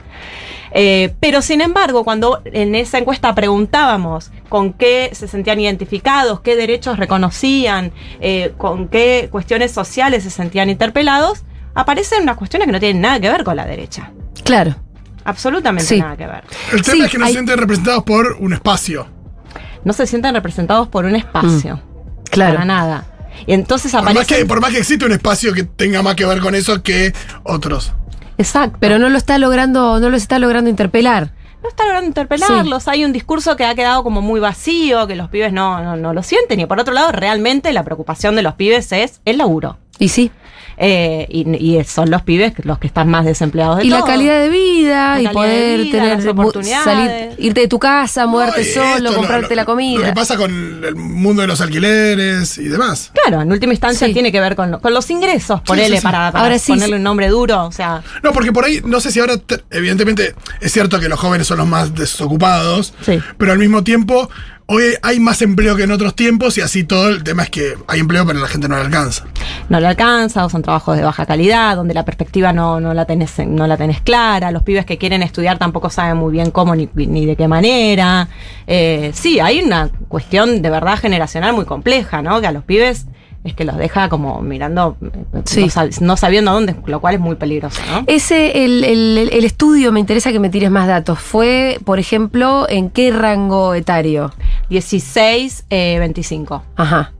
Eh, 0.72 1.14
pero 1.20 1.40
sin 1.40 1.60
embargo, 1.60 2.02
cuando 2.02 2.42
en 2.46 2.74
esa 2.74 2.98
encuesta 2.98 3.32
preguntábamos 3.34 4.32
con 4.48 4.72
qué 4.72 5.10
se 5.12 5.28
sentían 5.28 5.60
identificados, 5.60 6.40
qué 6.40 6.56
derechos 6.56 6.98
reconocían, 6.98 7.92
eh, 8.20 8.54
con 8.58 8.88
qué 8.88 9.28
cuestiones 9.30 9.70
sociales 9.70 10.24
se 10.24 10.30
sentían 10.30 10.68
interpelados, 10.68 11.44
aparecen 11.76 12.22
unas 12.24 12.36
cuestiones 12.36 12.66
que 12.66 12.72
no 12.72 12.80
tienen 12.80 13.02
nada 13.02 13.20
que 13.20 13.28
ver 13.30 13.44
con 13.44 13.54
la 13.54 13.66
derecha. 13.66 14.10
Claro. 14.42 14.74
Absolutamente 15.24 15.86
Sí. 15.86 16.00
nada 16.00 16.16
que 16.16 16.26
ver. 16.26 16.42
El 16.72 16.82
tema 16.82 16.96
Sí, 16.96 17.02
es 17.02 17.10
que 17.12 17.18
no 17.18 17.24
hay- 17.24 17.30
se 17.32 17.38
sienten 17.38 17.56
representados 17.58 18.02
por 18.02 18.36
un 18.40 18.52
espacio. 18.52 19.06
No 19.84 19.92
se 19.92 20.06
sienten 20.06 20.34
representados 20.34 20.88
por 20.88 21.04
un 21.04 21.16
espacio. 21.16 21.80
Claro. 22.30 22.54
Para 22.54 22.64
nada. 22.64 23.06
Y 23.46 23.52
entonces 23.52 23.92
Por 23.92 24.14
más, 24.14 24.26
que, 24.26 24.46
por 24.46 24.60
más 24.60 24.70
que 24.70 24.78
existe 24.78 25.04
un 25.04 25.12
espacio 25.12 25.52
que 25.52 25.64
tenga 25.64 26.02
más 26.02 26.14
que 26.14 26.24
ver 26.24 26.40
con 26.40 26.54
eso 26.54 26.82
que 26.82 27.12
otros. 27.42 27.92
Exacto. 28.38 28.78
Pero 28.80 28.98
no 28.98 29.08
lo 29.08 29.18
está 29.18 29.38
logrando, 29.38 30.00
no 30.00 30.10
los 30.10 30.22
está 30.22 30.38
logrando 30.38 30.70
interpelar. 30.70 31.32
no 31.62 31.68
está 31.68 31.84
logrando 31.84 32.08
interpelarlos. 32.08 32.88
Hay 32.88 33.04
un 33.04 33.12
discurso 33.12 33.56
que 33.56 33.64
ha 33.64 33.74
quedado 33.74 34.02
como 34.02 34.20
muy 34.22 34.40
vacío, 34.40 35.06
que 35.06 35.16
los 35.16 35.28
pibes 35.28 35.52
no, 35.52 35.82
no, 35.82 35.96
no 35.96 36.12
lo 36.12 36.22
sienten. 36.22 36.60
Y 36.60 36.66
por 36.66 36.80
otro 36.80 36.94
lado, 36.94 37.12
realmente 37.12 37.72
la 37.72 37.82
preocupación 37.82 38.36
de 38.36 38.42
los 38.42 38.54
pibes 38.54 38.90
es 38.92 39.20
el 39.24 39.38
laburo. 39.38 39.78
Y 39.98 40.08
sí. 40.08 40.30
Eh, 40.76 41.26
y, 41.30 41.48
y 41.78 41.84
son 41.84 42.10
los 42.10 42.22
pibes 42.22 42.52
los 42.64 42.80
que 42.80 42.88
están 42.88 43.08
más 43.08 43.24
desempleados 43.24 43.78
de 43.78 43.84
Y 43.84 43.90
la 43.90 44.02
calidad 44.02 44.40
de 44.40 44.48
vida, 44.48 45.20
La 45.20 45.30
y 45.30 45.32
poder 45.32 45.80
vida, 45.82 45.92
tener 46.16 46.28
oportunidades. 46.28 46.84
salir, 46.84 47.34
irte 47.38 47.60
de 47.60 47.68
tu 47.68 47.78
casa, 47.78 48.26
moverte 48.26 48.60
No, 48.62 48.66
y 48.66 48.70
solo, 48.70 48.96
esto, 49.10 49.14
comprarte 49.14 49.50
lo- 49.50 49.54
la 49.56 49.62
Lo 49.62 49.66
comida. 49.66 50.04
que 50.06 50.12
pasa 50.12 50.36
con 50.36 50.82
el 50.84 50.96
mundo 50.96 51.42
de 51.42 51.46
los 51.48 51.60
alquileres 51.60 52.58
y 52.58 52.64
demás. 52.64 53.12
Claro, 53.22 53.42
en 53.42 53.52
última 53.52 53.72
instancia 53.72 54.08
Sí. 54.08 54.12
tiene 54.14 54.32
que 54.32 54.40
ver 54.40 54.56
con, 54.56 54.72
lo- 54.72 54.80
con 54.80 54.92
los 54.92 55.08
ingresos, 55.10 55.60
ponele 55.60 55.90
sí, 55.90 55.96
sí. 55.98 56.02
para, 56.02 56.32
para 56.32 56.42
Ahora 56.44 56.58
sí, 56.58 56.72
ponerle 56.72 56.94
sí. 56.96 56.98
un 56.98 57.02
nombre 57.04 57.28
duro. 57.28 57.66
O 57.66 57.72
sea, 57.72 58.02
No, 58.24 58.32
porque 58.32 58.50
por 58.52 58.64
ahí, 58.64 58.80
no 58.84 58.98
sé 59.00 59.12
si 59.12 59.20
ahora, 59.20 59.36
te- 59.36 59.62
evidentemente, 59.70 60.34
es 60.60 60.72
cierto 60.72 60.98
que 60.98 61.08
los 61.08 61.20
jóvenes 61.20 61.46
son 61.46 61.58
los 61.58 61.68
más 61.68 61.94
desocupados, 61.94 62.94
Sí. 63.02 63.20
pero 63.38 63.52
al 63.52 63.58
mismo 63.58 63.84
tiempo, 63.84 64.28
hoy 64.66 64.94
hay 65.02 65.20
más 65.20 65.42
empleo 65.42 65.76
que 65.76 65.82
en 65.84 65.90
otros 65.90 66.14
tiempos 66.14 66.56
y 66.58 66.60
así 66.60 66.84
todo. 66.84 67.08
El 67.08 67.22
tema 67.22 67.44
es 67.44 67.50
que 67.50 67.74
hay 67.86 68.00
empleo, 68.00 68.26
pero 68.26 68.40
la 68.40 68.48
gente 68.48 68.68
no 68.68 68.76
le 68.76 68.82
alcanza. 68.82 69.24
no 69.68 69.80
le 69.80 69.86
alcanza 69.86 70.44
o 70.44 70.48
son 70.48 70.62
trabajos 70.62 70.96
de 70.96 71.02
baja 71.02 71.26
calidad, 71.26 71.76
donde 71.76 71.94
la 71.94 72.04
perspectiva 72.04 72.52
no, 72.52 72.80
no, 72.80 72.94
la, 72.94 73.04
tenés, 73.04 73.38
no 73.46 73.66
la 73.66 73.76
tenés 73.76 74.00
clara, 74.00 74.50
los 74.50 74.62
pibes 74.62 74.86
que 74.86 74.98
quieren 74.98 75.22
estudiar 75.22 75.58
tampoco 75.58 75.90
saben 75.90 76.16
muy 76.16 76.32
bien 76.32 76.50
cómo 76.50 76.74
ni, 76.74 76.88
ni 76.94 77.26
de 77.26 77.36
qué 77.36 77.48
manera. 77.48 78.28
Eh, 78.66 79.10
sí, 79.14 79.40
hay 79.40 79.60
una 79.60 79.90
cuestión 80.08 80.62
de 80.62 80.70
verdad 80.70 80.98
generacional 80.98 81.54
muy 81.54 81.64
compleja, 81.64 82.22
¿no? 82.22 82.40
Que 82.40 82.46
a 82.46 82.52
los 82.52 82.64
pibes 82.64 83.06
es 83.44 83.54
que 83.54 83.64
los 83.64 83.76
deja 83.76 84.08
como 84.08 84.40
mirando, 84.40 84.96
Sí. 85.44 85.60
no, 85.60 85.66
sab- 85.66 86.00
no 86.00 86.16
sabiendo 86.16 86.50
a 86.50 86.54
dónde, 86.54 86.74
lo 86.86 87.00
cual 87.00 87.14
es 87.14 87.20
muy 87.20 87.36
peligroso, 87.36 87.80
¿no? 87.92 88.02
Ese, 88.06 88.64
el, 88.64 88.82
el- 88.84 89.28
el 89.32 89.44
estudio, 89.44 89.92
me 89.92 90.00
interesa 90.00 90.32
que 90.32 90.40
me 90.40 90.48
tires 90.48 90.70
más 90.70 90.88
datos. 90.88 91.18
Fue, 91.20 91.78
por 91.84 91.98
ejemplo, 91.98 92.66
¿en 92.68 92.88
qué 92.90 93.10
rango 93.12 93.74
etario? 93.74 94.32
16, 94.70 95.64
eh, 95.70 95.96
25. 95.98 96.62
Ajá. 96.76 97.12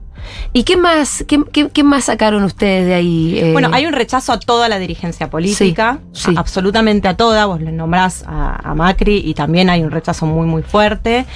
¿Y 0.54 0.62
qué 0.64 0.78
más, 0.78 1.22
qué, 1.28 1.38
qué- 1.52 1.68
qué 1.68 1.84
más 1.84 2.04
sacaron 2.04 2.44
ustedes 2.44 2.86
de 2.86 2.94
ahí? 2.94 3.38
eh? 3.38 3.52
Bueno, 3.52 3.68
hay 3.72 3.84
un 3.84 3.92
rechazo 3.92 4.32
a 4.32 4.40
toda 4.40 4.70
la 4.70 4.78
dirigencia 4.78 5.28
política, 5.28 5.98
Sí, 6.12 6.30
sí. 6.30 6.34
a- 6.36 6.40
absolutamente 6.40 7.08
a 7.08 7.16
toda, 7.16 7.44
vos 7.44 7.60
le 7.60 7.72
nombrás 7.72 8.24
a, 8.26 8.56
a 8.70 8.74
Macri 8.74 9.18
y 9.24 9.34
también 9.34 9.68
hay 9.68 9.82
un 9.82 9.90
rechazo 9.90 10.24
muy, 10.24 10.46
muy 10.46 10.62
fuerte. 10.62 11.26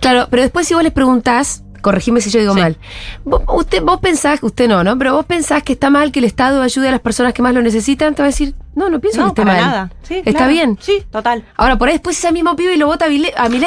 Claro, 0.00 0.26
pero 0.30 0.42
después 0.42 0.68
si 0.68 0.74
vos 0.74 0.82
les 0.82 0.92
preguntás, 0.92 1.64
corregime 1.86 2.20
si 2.20 2.30
yo 2.30 2.40
digo 2.40 2.52
Sí. 2.54 2.60
mal, 2.60 2.76
vos, 3.24 3.42
usted, 3.54 3.80
vos 3.82 4.00
pensás, 4.00 4.40
usted 4.42 4.66
no, 4.68 4.82
¿no? 4.82 4.98
Pero 4.98 5.14
vos 5.14 5.24
pensás 5.24 5.62
que 5.62 5.72
está 5.74 5.88
mal 5.88 6.10
que 6.10 6.18
el 6.18 6.24
Estado 6.24 6.60
ayude 6.62 6.88
a 6.88 6.90
las 6.90 7.00
personas 7.00 7.32
que 7.32 7.42
más 7.42 7.54
lo 7.54 7.62
necesitan, 7.62 8.12
te 8.16 8.22
va 8.22 8.26
a 8.26 8.30
decir, 8.30 8.54
no, 8.74 8.90
no 8.90 8.98
pienso 9.00 9.18
que 9.18 9.22
No, 9.22 9.28
esté 9.28 9.42
para 9.44 9.54
mal. 9.54 9.64
nada. 9.70 9.90
Sí, 10.02 10.14
¿Está 10.18 10.32
claro. 10.32 10.52
bien? 10.52 10.78
Sí, 10.80 11.04
total. 11.12 11.44
Ahora, 11.56 11.78
por 11.78 11.86
ahí 11.88 11.94
después 11.94 12.18
ese 12.18 12.32
mismo 12.32 12.56
pibe 12.56 12.76
lo 12.76 12.88
vota 12.88 13.06
a 13.36 13.48
mi 13.48 13.58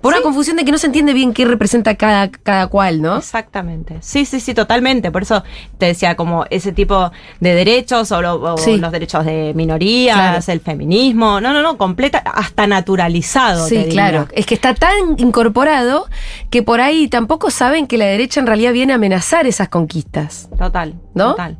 Por 0.00 0.12
una 0.14 0.22
confusión 0.22 0.56
de 0.56 0.64
que 0.64 0.72
no 0.72 0.78
se 0.78 0.86
entiende 0.86 1.12
bien 1.12 1.32
qué 1.32 1.44
representa 1.44 1.94
cada, 1.94 2.30
cada 2.30 2.66
cual, 2.68 3.00
¿no? 3.02 3.16
Exactamente. 3.16 3.96
Sí, 4.00 4.24
sí, 4.24 4.40
sí, 4.40 4.54
totalmente. 4.54 5.10
Por 5.10 5.22
eso 5.22 5.42
te 5.78 5.86
decía, 5.86 6.16
como 6.16 6.44
ese 6.50 6.72
tipo 6.72 7.10
de 7.40 7.54
derechos 7.54 8.12
o, 8.12 8.20
lo- 8.22 8.40
o 8.54 8.58
Sí. 8.58 8.76
los 8.78 8.92
derechos 8.92 9.24
de 9.24 9.52
minorías, 9.54 10.16
Claro. 10.16 10.38
el 10.46 10.60
feminismo. 10.60 11.40
No, 11.40 11.52
no, 11.52 11.62
no, 11.62 11.76
completa, 11.78 12.18
hasta 12.18 12.66
naturalizado. 12.66 13.66
Sí, 13.66 13.86
claro. 13.90 14.28
Es 14.32 14.46
que 14.46 14.54
está 14.54 14.74
tan 14.74 14.92
incorporado 15.18 16.06
que 16.50 16.62
por 16.62 16.80
ahí 16.80 17.08
tampoco 17.08 17.50
saben 17.50 17.86
que 17.86 17.96
la 17.98 18.06
derecha 18.06 18.40
en 18.40 18.46
realidad 18.46 18.72
viene 18.72 18.92
a 18.92 18.96
amenazar 18.96 19.46
esas 19.46 19.68
conquistas. 19.68 20.48
Total. 20.58 20.94
¿No? 21.14 21.30
Total. 21.30 21.56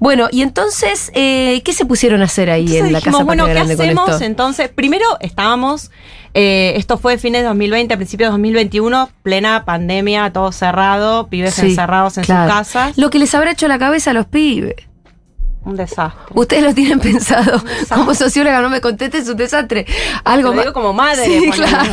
Bueno, 0.00 0.28
y 0.30 0.42
entonces, 0.42 1.10
eh, 1.14 1.62
¿qué 1.64 1.72
se 1.72 1.84
pusieron 1.84 2.20
a 2.22 2.24
hacer 2.24 2.50
ahí 2.50 2.62
Entonces 2.62 2.84
en 2.86 2.92
la 2.92 2.98
dijimos, 2.98 3.18
Casa 3.18 3.24
bueno, 3.24 3.46
¿qué 3.46 3.52
Grande 3.52 3.76
con 3.76 3.86
hacemos? 3.86 4.10
esto? 4.10 4.24
Entonces, 4.24 4.68
primero 4.68 5.04
estábamos, 5.20 5.90
eh, 6.34 6.74
esto 6.76 6.98
fue 6.98 7.16
fines 7.18 7.42
de 7.42 7.48
2020, 7.48 7.94
a 7.94 7.96
principios 7.96 8.28
de 8.28 8.32
2021, 8.32 9.08
plena 9.22 9.64
pandemia, 9.64 10.32
todo 10.32 10.50
cerrado, 10.52 11.28
pibes 11.28 11.54
Sí, 11.54 11.66
encerrados 11.66 12.18
en 12.18 12.24
claro. 12.24 12.48
sus 12.50 12.58
casas. 12.72 12.98
Lo 12.98 13.10
que 13.10 13.18
les 13.18 13.34
habrá 13.34 13.52
hecho 13.52 13.68
la 13.68 13.78
cabeza 13.78 14.10
a 14.10 14.14
los 14.14 14.26
pibes. 14.26 14.74
Un 15.64 15.76
desastre. 15.76 16.20
Ustedes 16.34 16.62
lo 16.62 16.74
tienen 16.74 17.00
pensado. 17.00 17.62
Como 17.88 18.14
socióloga, 18.14 18.60
no 18.60 18.68
me 18.70 18.80
contestes, 18.80 19.22
es 19.22 19.28
un 19.30 19.36
desastre. 19.36 19.86
Algo 20.24 20.50
Te 20.50 20.56
lo 20.56 20.56
más. 20.56 20.64
digo 20.64 20.72
como 20.74 20.92
madre, 20.92 21.24
Sí, 21.24 21.50
claro. 21.50 21.90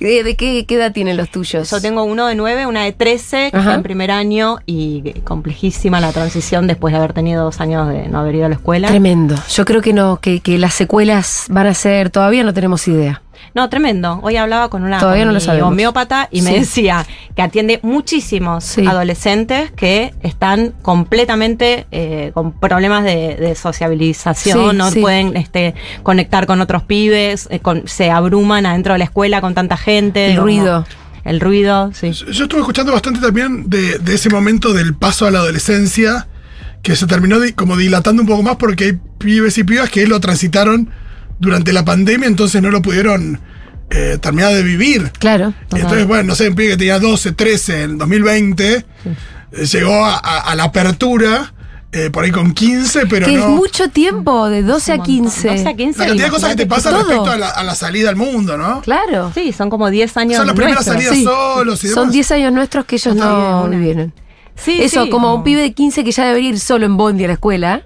¿De, 0.00 0.22
de 0.24 0.36
qué, 0.36 0.66
qué 0.66 0.74
edad 0.74 0.92
tienen 0.92 1.16
los 1.16 1.30
tuyos? 1.30 1.70
Yo 1.70 1.80
tengo 1.80 2.02
uno 2.02 2.26
de 2.26 2.34
9, 2.34 2.66
una 2.66 2.82
de 2.84 2.92
13, 2.92 3.50
que 3.50 3.56
Ajá. 3.56 3.60
está 3.60 3.74
en 3.74 3.82
primer 3.82 4.10
año 4.10 4.58
y 4.66 5.12
complejísima 5.24 6.00
la 6.00 6.12
transición 6.12 6.66
después 6.66 6.92
de 6.92 6.98
haber 6.98 7.12
tenido 7.12 7.44
dos 7.44 7.60
años 7.60 7.88
de 7.88 8.08
no 8.08 8.18
haber 8.18 8.34
ido 8.34 8.46
a 8.46 8.48
la 8.48 8.54
escuela. 8.56 8.88
Tremendo. 8.88 9.36
Yo 9.48 9.64
creo 9.64 9.80
que 9.80 9.92
no, 9.92 10.18
que, 10.20 10.40
que 10.40 10.58
las 10.58 10.74
secuelas 10.74 11.46
van 11.48 11.66
a 11.68 11.74
ser, 11.74 12.10
todavía 12.10 12.42
no 12.44 12.52
tenemos 12.52 12.86
idea. 12.88 13.22
No, 13.54 13.68
tremendo. 13.68 14.20
Hoy 14.22 14.36
hablaba 14.36 14.68
con 14.68 14.82
una 14.84 14.98
Todavía 14.98 15.24
con 15.24 15.34
no 15.34 15.66
homeópata 15.68 16.28
y 16.30 16.42
me 16.42 16.52
decía 16.52 17.06
que 17.34 17.42
atiende 17.42 17.80
muchísimos 17.82 18.64
Sí. 18.64 18.86
adolescentes 18.86 19.70
que 19.72 20.14
están 20.22 20.72
completamente 20.82 21.86
eh, 21.90 22.30
con 22.34 22.52
problemas 22.52 23.04
de, 23.04 23.36
de 23.36 23.54
sociabilización, 23.54 24.70
Sí, 24.72 24.76
no 24.76 24.90
sí. 24.90 25.00
pueden 25.00 25.36
este, 25.36 25.74
conectar 26.02 26.46
con 26.46 26.60
otros 26.60 26.82
pibes, 26.82 27.48
eh, 27.50 27.60
con- 27.60 27.86
se 27.88 28.10
abruman 28.10 28.66
adentro 28.66 28.92
de 28.94 28.98
la 28.98 29.04
escuela 29.04 29.40
con 29.40 29.54
tanta 29.54 29.76
gente. 29.76 30.26
El 30.30 30.32
como- 30.36 30.44
ruido. 30.46 30.86
El 31.24 31.40
ruido, 31.40 31.90
sí. 31.92 32.12
Yo 32.12 32.44
estuve 32.44 32.60
escuchando 32.60 32.92
bastante 32.92 33.20
también 33.20 33.68
de, 33.68 33.98
de 33.98 34.14
ese 34.14 34.30
momento 34.30 34.72
del 34.72 34.94
paso 34.94 35.26
a 35.26 35.30
la 35.30 35.40
adolescencia, 35.40 36.26
que 36.82 36.96
se 36.96 37.06
terminó 37.06 37.36
como 37.54 37.76
dilatando 37.76 38.22
un 38.22 38.28
poco 38.28 38.42
más 38.42 38.56
porque 38.56 38.84
hay 38.84 38.98
pibes 39.18 39.58
y 39.58 39.64
pibas 39.64 39.90
que 39.90 40.06
lo 40.06 40.20
transitaron 40.20 40.90
durante 41.38 41.72
la 41.72 41.84
pandemia, 41.84 42.26
entonces 42.26 42.60
no 42.62 42.70
lo 42.70 42.82
pudieron 42.82 43.40
eh, 43.90 44.18
terminar 44.20 44.52
de 44.54 44.62
vivir. 44.62 45.10
Claro. 45.18 45.54
Y 45.74 45.76
entonces, 45.80 46.06
bueno, 46.06 46.24
no 46.24 46.34
sé, 46.34 46.48
un 46.48 46.54
pibe 46.54 46.70
que 46.70 46.76
tenía 46.76 46.98
12, 46.98 47.32
13 47.32 47.82
en 47.84 47.98
2020, 47.98 48.74
eh, 48.76 48.84
llegó 49.72 50.04
a, 50.04 50.16
a- 50.16 50.38
a 50.50 50.54
la 50.54 50.64
apertura, 50.64 51.54
eh, 51.90 52.10
por 52.10 52.24
ahí 52.24 52.30
con 52.30 52.52
15, 52.52 53.06
pero 53.06 53.24
que 53.26 53.32
no... 53.32 53.44
es 53.44 53.48
mucho 53.48 53.88
tiempo, 53.88 54.48
de 54.50 54.62
12 54.62 54.92
a 54.92 54.94
Un 54.96 54.98
montón. 54.98 55.14
15. 55.14 55.48
12 55.48 55.68
a 55.68 55.74
15. 55.74 55.98
la 56.00 56.06
cantidad 56.06 56.26
de 56.26 56.30
cosas 56.30 56.50
que 56.50 56.56
te 56.56 56.66
pasan 56.66 56.92
todo. 56.92 57.02
respecto 57.04 57.30
a 57.30 57.38
la, 57.38 57.48
a 57.48 57.64
la 57.64 57.74
salida 57.74 58.10
al 58.10 58.16
mundo, 58.16 58.58
¿no? 58.58 58.82
Claro. 58.82 59.30
Sí, 59.34 59.52
son 59.52 59.70
como 59.70 59.88
10 59.88 60.16
años. 60.18 60.36
Son 60.36 60.46
las 60.46 60.54
primeras 60.56 60.86
nuestros. 60.86 60.96
salidas 61.08 61.14
Sí. 61.16 61.24
solos 61.24 61.82
y 61.84 61.88
demás. 61.88 62.02
Son 62.04 62.10
10 62.12 62.32
años 62.32 62.52
nuestros 62.52 62.84
que 62.84 62.96
ellos 62.96 63.14
no 63.16 63.24
Total. 63.62 63.70
vivieron. 63.70 64.12
Sí, 64.54 64.78
Eso, 64.82 65.04
sí, 65.04 65.10
como 65.10 65.34
un 65.34 65.44
pibe 65.44 65.62
de 65.62 65.72
15 65.72 66.04
que 66.04 66.10
ya 66.12 66.26
debería 66.26 66.50
ir 66.50 66.60
solo 66.60 66.84
en 66.84 66.96
Bondi 66.98 67.24
a 67.24 67.28
la 67.28 67.32
escuela. 67.34 67.82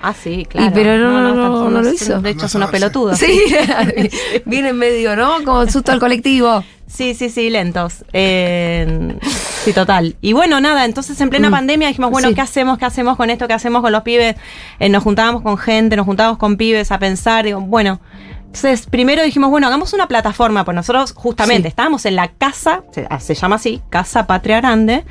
Ah, 0.00 0.14
sí, 0.14 0.46
claro. 0.48 0.68
Y 0.68 0.70
pero 0.70 0.96
no, 0.98 1.10
no, 1.10 1.34
no, 1.34 1.56
son 1.56 1.74
no 1.74 1.80
lo 1.82 1.88
unos- 1.88 1.94
hizo. 1.94 2.20
De 2.20 2.30
hecho, 2.30 2.46
es 2.46 2.54
No 2.54 2.58
una 2.58 2.66
sabe, 2.66 2.78
pelotuda. 2.78 3.16
Sí, 3.16 3.40
viene 4.44 4.68
en 4.70 4.76
medio, 4.78 5.16
¿no? 5.16 5.42
Como 5.44 5.66
susto 5.66 5.92
al 5.92 5.98
colectivo. 6.00 6.62
Sí, 6.86 7.14
sí, 7.14 7.28
sí, 7.28 7.50
lentos. 7.50 8.04
Eh, 8.14 9.18
sí, 9.64 9.72
total. 9.74 10.16
Y 10.22 10.32
bueno, 10.32 10.60
nada, 10.60 10.84
entonces 10.86 11.20
en 11.20 11.28
plena 11.30 11.48
Mm. 11.48 11.52
pandemia 11.52 11.88
dijimos, 11.88 12.10
bueno, 12.10 12.28
Sí. 12.28 12.34
¿qué 12.34 12.40
hacemos? 12.40 12.78
¿Qué 12.78 12.86
hacemos 12.86 13.16
con 13.16 13.28
esto? 13.28 13.46
¿Qué 13.46 13.52
hacemos 13.54 13.82
con 13.82 13.92
los 13.92 14.02
pibes? 14.02 14.36
Eh, 14.78 14.88
nos 14.88 15.02
juntábamos 15.02 15.42
con 15.42 15.58
gente, 15.58 15.96
nos 15.96 16.06
juntábamos 16.06 16.38
con 16.38 16.56
pibes 16.56 16.90
a 16.92 16.98
pensar, 16.98 17.44
digo, 17.44 17.60
bueno. 17.60 18.00
Entonces, 18.48 18.86
primero 18.86 19.22
dijimos, 19.22 19.50
bueno, 19.50 19.66
hagamos 19.66 19.92
una 19.92 20.08
plataforma, 20.08 20.64
pues 20.64 20.74
nosotros 20.74 21.12
justamente 21.14 21.62
Sí. 21.64 21.68
estábamos 21.68 22.06
en 22.06 22.16
la 22.16 22.28
casa, 22.28 22.82
se, 22.92 23.06
ah, 23.10 23.20
se 23.20 23.34
llama 23.34 23.56
así, 23.56 23.82
Casa 23.90 24.26
Patria 24.26 24.56
Grande, 24.56 25.04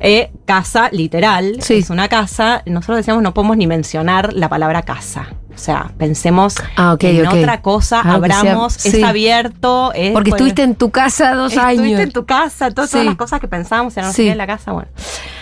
eh, 0.00 0.30
casa 0.44 0.88
literal, 0.92 1.56
Sí. 1.62 1.78
es 1.78 1.88
una 1.90 2.08
casa, 2.08 2.62
nosotros 2.66 2.98
decíamos, 2.98 3.22
no 3.22 3.32
podemos 3.32 3.56
ni 3.56 3.66
mencionar 3.66 4.34
la 4.34 4.48
palabra 4.50 4.82
casa. 4.82 5.28
O 5.54 5.58
sea, 5.58 5.90
pensemos 5.98 6.54
Ah, 6.76 6.96
en 7.00 7.26
otra 7.26 7.60
cosa, 7.62 8.02
sea- 8.02 8.12
abramos, 8.12 8.74
sí. 8.74 8.88
es 8.88 9.02
abierto. 9.04 9.92
es- 9.94 10.12
Porque 10.12 10.30
pues- 10.30 10.40
estuviste 10.40 10.62
en 10.62 10.74
tu 10.74 10.90
casa 10.90 11.34
dos 11.34 11.52
Estuviste 11.52 11.82
años. 11.84 12.00
en 12.00 12.10
tu 12.12 12.24
casa, 12.26 12.68
to- 12.68 12.74
todas 12.74 12.90
Sí. 12.90 13.04
las 13.04 13.16
cosas 13.16 13.40
que 13.40 13.48
pensábamos 13.48 13.94
qué, 13.94 14.30
en 14.30 14.38
la 14.38 14.46
casa, 14.46 14.72
bueno. 14.72 14.88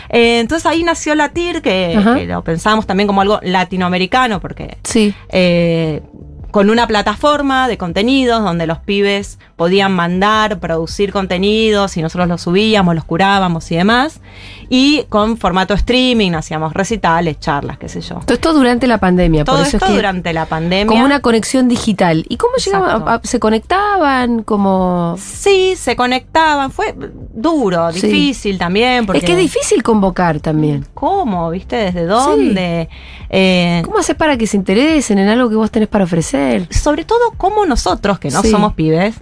Eh, 0.09 0.40
entonces 0.40 0.66
ahí 0.66 0.83
nació 0.83 1.14
la 1.14 1.28
TIR, 1.30 1.62
que, 1.62 2.00
que 2.16 2.26
lo 2.26 2.42
pensábamos 2.42 2.87
también 2.87 3.07
como 3.07 3.21
algo 3.21 3.38
latinoamericano, 3.42 4.40
porque 4.40 4.78
Sí. 4.83 5.14
eh, 5.28 6.02
con 6.50 6.71
una 6.71 6.87
plataforma 6.87 7.69
de 7.69 7.78
contenidos 7.78 8.42
donde 8.42 8.66
los 8.66 8.78
pibes 8.78 9.38
podían 9.57 9.92
mandar, 9.92 10.59
producir 10.59 11.12
contenidos 11.12 11.97
y 11.97 12.02
nosotros 12.02 12.28
los 12.28 12.42
subíamos, 12.42 12.95
los 12.95 13.04
curábamos 13.04 13.71
y 13.71 13.76
demás. 13.76 14.21
Y 14.69 15.04
con 15.09 15.37
formato 15.37 15.75
streaming 15.75 16.33
hacíamos 16.33 16.73
recitales, 16.73 17.38
charlas, 17.40 17.78
qué 17.78 17.88
sé 17.88 18.00
yo. 18.00 18.21
Todo 18.25 18.35
esto 18.35 18.52
durante 18.52 18.87
la 18.87 18.99
pandemia. 18.99 19.45
Todo 19.45 19.57
por 19.57 19.66
eso 19.66 19.76
esto 19.76 19.87
es 19.87 19.90
que 19.90 19.97
durante 19.97 20.33
la 20.33 20.47
pandemia. 20.47 20.87
como 20.87 21.04
una 21.04 21.21
conexión 21.21 21.69
digital. 21.69 22.25
¿Y 22.28 22.37
cómo 22.37 22.54
llegaban? 22.57 23.21
¿Se 23.25 23.38
conectaban? 23.40 24.42
Como... 24.42 25.16
Sí, 25.19 25.75
se 25.76 25.97
conectaban, 25.97 26.71
fue 26.71 26.95
duro, 27.32 27.92
Sí. 27.92 28.08
difícil 28.08 28.58
también. 28.58 29.06
Porque 29.06 29.18
Es 29.18 29.25
que 29.25 29.32
es 29.32 29.38
difícil 29.38 29.82
convocar 29.82 30.40
también. 30.40 30.84
¿Cómo? 30.94 31.50
¿Viste? 31.50 31.76
¿Desde 31.76 32.04
dónde? 32.06 32.88
Eh, 33.28 33.82
¿Cómo 33.84 33.99
haces 33.99 34.16
para 34.16 34.37
que 34.37 34.46
se 34.46 34.56
interesen 34.56 35.18
en 35.18 35.28
algo 35.28 35.49
que 35.49 35.54
vos 35.56 35.70
tenés 35.70 35.88
para 35.88 36.04
ofrecer? 36.04 36.66
sobre 36.72 37.04
todo, 37.04 37.32
como 37.37 37.64
nosotros, 37.66 38.18
que 38.18 38.30
no 38.30 38.42
Sí. 38.42 38.50
somos 38.50 38.75
pibes 38.75 39.14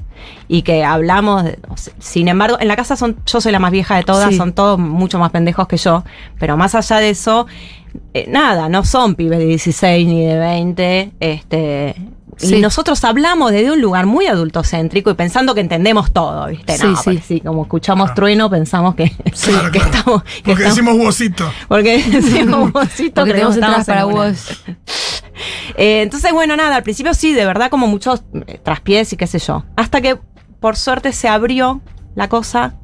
y 0.48 0.62
que 0.62 0.82
hablamos, 0.84 1.44
de- 1.44 1.58
sin 1.98 2.28
embargo, 2.28 2.56
en 2.60 2.68
la 2.68 2.76
casa 2.76 2.96
son, 2.96 3.16
yo 3.26 3.40
soy 3.40 3.52
la 3.52 3.58
más 3.58 3.70
vieja 3.70 3.96
de 3.96 4.02
todas, 4.04 4.34
son 4.34 4.52
todos 4.52 4.78
mucho 4.78 5.18
más 5.18 5.30
pendejos 5.30 5.68
que 5.68 5.76
yo, 5.76 6.02
pero 6.38 6.56
más 6.56 6.74
allá 6.74 6.96
de 6.96 7.10
eso, 7.10 7.46
eh, 8.14 8.26
nada, 8.28 8.68
no 8.68 8.84
son 8.84 9.14
pibes 9.14 9.38
de 9.38 9.44
16 9.46 10.06
ni 10.08 10.24
de 10.24 10.38
20, 10.38 11.12
este... 11.20 11.94
Sí. 12.38 12.57
Y 12.57 12.61
nosotros 12.61 13.02
hablamos 13.04 13.50
desde 13.52 13.71
un 13.73 13.80
lugar 13.80 14.07
muy 14.07 14.26
adultocéntrico 14.26 15.11
y 15.11 15.14
pensando 15.14 15.54
que 15.54 15.61
entendemos 15.61 16.12
todo, 16.12 16.47
¿viste? 16.47 16.78
Sí, 16.78 16.87
no, 16.87 16.97
sí. 16.97 17.02
porque 17.04 17.21
sí, 17.23 17.40
como 17.40 17.62
escuchamos 17.62 18.14
trueno, 18.14 18.49
pensamos 18.49 18.95
que, 18.95 19.11
Claro, 19.11 19.71
que 19.73 19.78
claro. 19.80 19.90
estamos... 19.97 20.23
que 20.23 20.42
Porque 20.45 20.62
estamos- 20.64 20.76
decimos 20.76 20.95
huesito. 21.07 21.52
porque 21.68 22.02
decimos 22.11 22.73
vosito, 22.73 23.14
Porque 23.23 23.33
creemos 23.33 23.54
tenemos 23.57 23.85
para 23.87 24.00
estamos 24.00 24.14
una. 24.14 24.25
vos. 24.28 24.64
Eh, 25.76 26.02
entonces, 26.02 26.33
bueno, 26.33 26.57
nada, 26.57 26.76
al 26.76 26.83
principio 26.83 27.14
sí, 27.14 27.33
de 27.33 27.45
verdad, 27.45 27.71
como 27.71 27.87
muchos 27.87 28.23
eh, 28.47 28.59
traspiés 28.62 29.12
y 29.12 29.16
qué 29.16 29.26
sé 29.26 29.38
yo. 29.38 29.64
Hasta 29.76 30.00
que, 30.00 30.18
por 30.61 30.76
suerte, 30.76 31.12
se 31.12 31.28
abrió 31.28 31.80
la 32.14 32.28
cosa. 32.28 32.75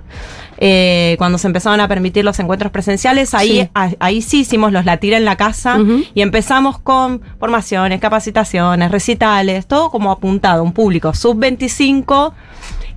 Eh, 0.58 1.14
cuando 1.18 1.38
se 1.38 1.46
empezaron 1.46 1.80
a 1.80 1.88
permitir 1.88 2.24
los 2.24 2.38
encuentros 2.38 2.70
presenciales, 2.72 3.34
ahí 3.34 3.62
Sí. 3.62 3.68
a- 3.74 3.90
ahí 4.00 4.22
sí 4.22 4.40
hicimos 4.40 4.72
los 4.72 4.84
latira 4.84 5.16
en 5.16 5.24
la 5.24 5.36
casa 5.36 5.78
y 6.14 6.20
empezamos 6.22 6.78
con 6.78 7.20
formaciones, 7.40 8.00
capacitaciones, 8.00 8.90
recitales, 8.90 9.66
todo 9.66 9.90
como 9.90 10.10
apuntado, 10.12 10.62
un 10.62 10.72
público 10.72 11.12
sub-25 11.14 12.32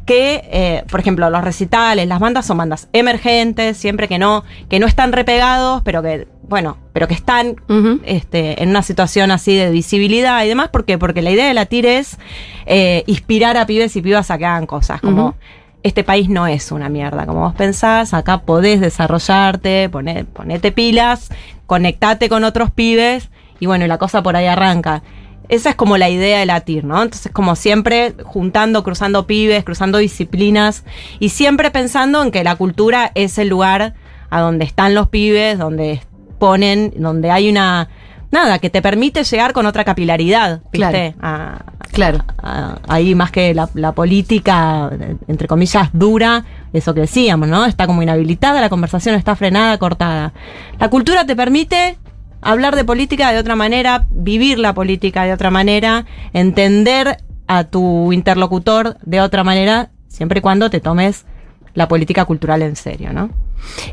que, 0.06 0.42
eh, 0.52 0.84
por 0.90 1.02
ejemplo, 1.02 1.30
los 1.30 1.44
recitales, 1.44 2.08
las 2.08 2.20
bandas 2.20 2.46
son 2.46 2.58
bandas 2.58 2.88
emergentes, 2.94 3.76
siempre 3.78 4.08
que 4.08 4.18
no, 4.18 4.46
que 4.70 4.80
no 4.80 4.88
están 4.88 5.12
repegados, 5.12 5.82
pero 5.84 6.02
que, 6.02 6.30
bueno, 6.44 6.78
pero 6.94 7.10
que 7.10 7.14
están 7.14 7.58
este, 8.06 8.64
en 8.64 8.70
una 8.70 8.84
situación 8.84 9.32
así 9.32 9.54
de 9.58 9.70
visibilidad 9.70 10.42
y 10.46 10.48
demás. 10.48 10.70
¿Por 10.70 10.86
qué? 10.86 10.98
Porque 10.98 11.22
la 11.22 11.32
idea 11.32 11.46
de 11.48 11.54
la 11.54 11.66
TIR 11.66 11.86
es 11.88 12.18
eh, 12.66 13.04
inspirar 13.08 13.58
a 13.58 13.66
pibes 13.66 13.98
y 13.98 14.02
pibas 14.02 14.32
a 14.32 14.38
que 14.38 14.46
hagan 14.46 14.66
cosas. 14.66 15.02
Como. 15.02 15.36
Este 15.84 16.04
país 16.04 16.28
no 16.30 16.48
es 16.48 16.72
una 16.72 16.90
mierda, 16.90 17.26
como 17.26 17.42
vos 17.42 17.56
pensás, 17.56 18.14
acá 18.14 18.40
podés 18.40 18.82
desarrollarte, 18.82 19.90
poné- 19.90 20.26
ponete 20.26 20.72
pilas, 20.72 21.30
conectate 21.66 22.30
con 22.30 22.44
otros 22.44 22.72
pibes 22.72 23.30
y 23.60 23.66
bueno, 23.66 23.88
la 23.88 23.98
cosa 23.98 24.22
por 24.24 24.36
ahí 24.36 24.46
arranca. 24.48 25.04
Esa 25.50 25.70
es 25.70 25.76
como 25.76 25.98
la 25.98 26.10
idea 26.10 26.40
de 26.40 26.46
la 26.46 26.60
TIR, 26.62 26.84
¿no? 26.84 27.02
Entonces, 27.02 27.32
como 27.32 27.56
siempre, 27.56 28.16
juntando, 28.24 28.84
cruzando 28.84 29.28
pibes, 29.28 29.64
cruzando 29.64 29.98
disciplinas 29.98 30.84
y 31.20 31.30
siempre 31.30 31.72
pensando 31.72 32.22
en 32.22 32.32
que 32.32 32.44
la 32.44 32.56
cultura 32.58 33.12
es 33.16 33.38
el 33.38 33.48
lugar 33.48 33.94
a 34.30 34.42
donde 34.42 34.66
están 34.66 34.94
los 34.94 35.08
pibes, 35.08 35.58
donde 35.58 36.02
ponen, 36.38 36.94
donde 36.98 37.32
hay 37.32 37.50
una. 37.50 37.88
Nada, 38.30 38.60
que 38.60 38.70
te 38.70 38.82
permite 38.82 39.24
llegar 39.24 39.54
con 39.54 39.66
otra 39.66 39.86
capilaridad, 39.86 40.62
¿viste? 40.70 41.16
A- 41.22 41.64
Claro. 41.98 42.20
a- 42.44 42.78
ahí 42.88 43.16
más 43.16 43.32
que 43.32 43.56
la, 43.56 43.68
la 43.74 43.92
política, 43.94 44.92
entre 45.28 45.48
comillas, 45.48 45.90
dura, 45.94 46.46
eso 46.72 46.94
que 46.94 47.02
decíamos, 47.02 47.48
¿no? 47.50 47.66
Está 47.66 47.88
como 47.88 48.04
inhabilitada, 48.04 48.62
la 48.62 48.70
conversación 48.70 49.16
está 49.16 49.36
frenada, 49.36 49.80
cortada. 49.80 50.32
La 50.80 50.90
cultura 50.92 51.26
te 51.26 51.36
permite 51.36 51.98
hablar 52.40 52.76
de 52.76 52.86
política 52.86 53.32
de 53.32 53.40
otra 53.40 53.56
manera, 53.56 54.06
vivir 54.12 54.60
la 54.60 54.76
política 54.76 55.24
de 55.24 55.34
otra 55.34 55.50
manera, 55.50 56.06
entender 56.34 57.18
a 57.48 57.64
tu 57.64 58.14
interlocutor 58.14 58.98
de 59.04 59.20
otra 59.22 59.44
manera, 59.44 59.90
siempre 60.08 60.38
y 60.38 60.42
cuando 60.44 60.70
te 60.70 60.80
tomes 60.80 61.26
la 61.74 61.88
política 61.88 62.26
cultural 62.26 62.62
en 62.62 62.76
serio, 62.76 63.12
¿no? 63.12 63.32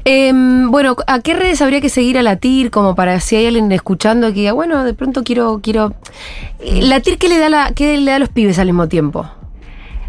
Em, 0.04 0.71
bueno, 0.71 0.97
¿a 1.06 1.21
qué 1.21 1.35
redes 1.35 1.62
habría 1.62 1.80
que 1.80 1.88
seguir 1.88 2.18
a 2.18 2.23
la 2.23 2.37
TIR 2.37 2.71
como 2.71 2.94
para 2.94 3.21
si 3.21 3.37
hay 3.37 3.47
alguien 3.47 3.71
escuchando 3.73 4.28
que 4.28 4.40
diga, 4.40 4.52
bueno, 4.52 4.85
de 4.85 4.94
pronto 4.94 5.23
quiero, 5.25 5.61
quiero. 5.62 5.94
Eh, 6.61 6.83
La 6.83 7.00
TIR, 7.00 7.18
¿qué 7.18 7.28
le 7.28 7.38
da 7.38 7.49
la, 7.49 7.73
qué 7.75 7.97
le 7.97 8.11
da 8.11 8.16
a 8.16 8.21
los 8.21 8.28
pibes 8.28 8.59
al 8.59 8.66
mismo 8.66 8.88
tiempo? 8.88 9.26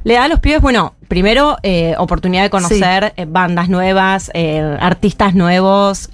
Le 0.04 0.14
da 0.14 0.26
a 0.26 0.28
los 0.28 0.40
pibes, 0.40 0.62
bueno, 0.62 0.94
primero 1.08 1.58
eh, 1.64 1.96
oportunidad 1.98 2.44
de 2.44 2.52
conocer 2.52 3.14
eh, 3.18 3.26
bandas 3.28 3.70
nuevas, 3.70 4.30
eh, 4.36 4.78
artistas 4.80 5.34
nuevos, 5.34 6.10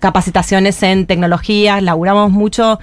capacitaciones 0.00 0.82
en 0.82 1.06
tecnologías. 1.06 1.82
Laburamos 1.82 2.30
mucho 2.32 2.78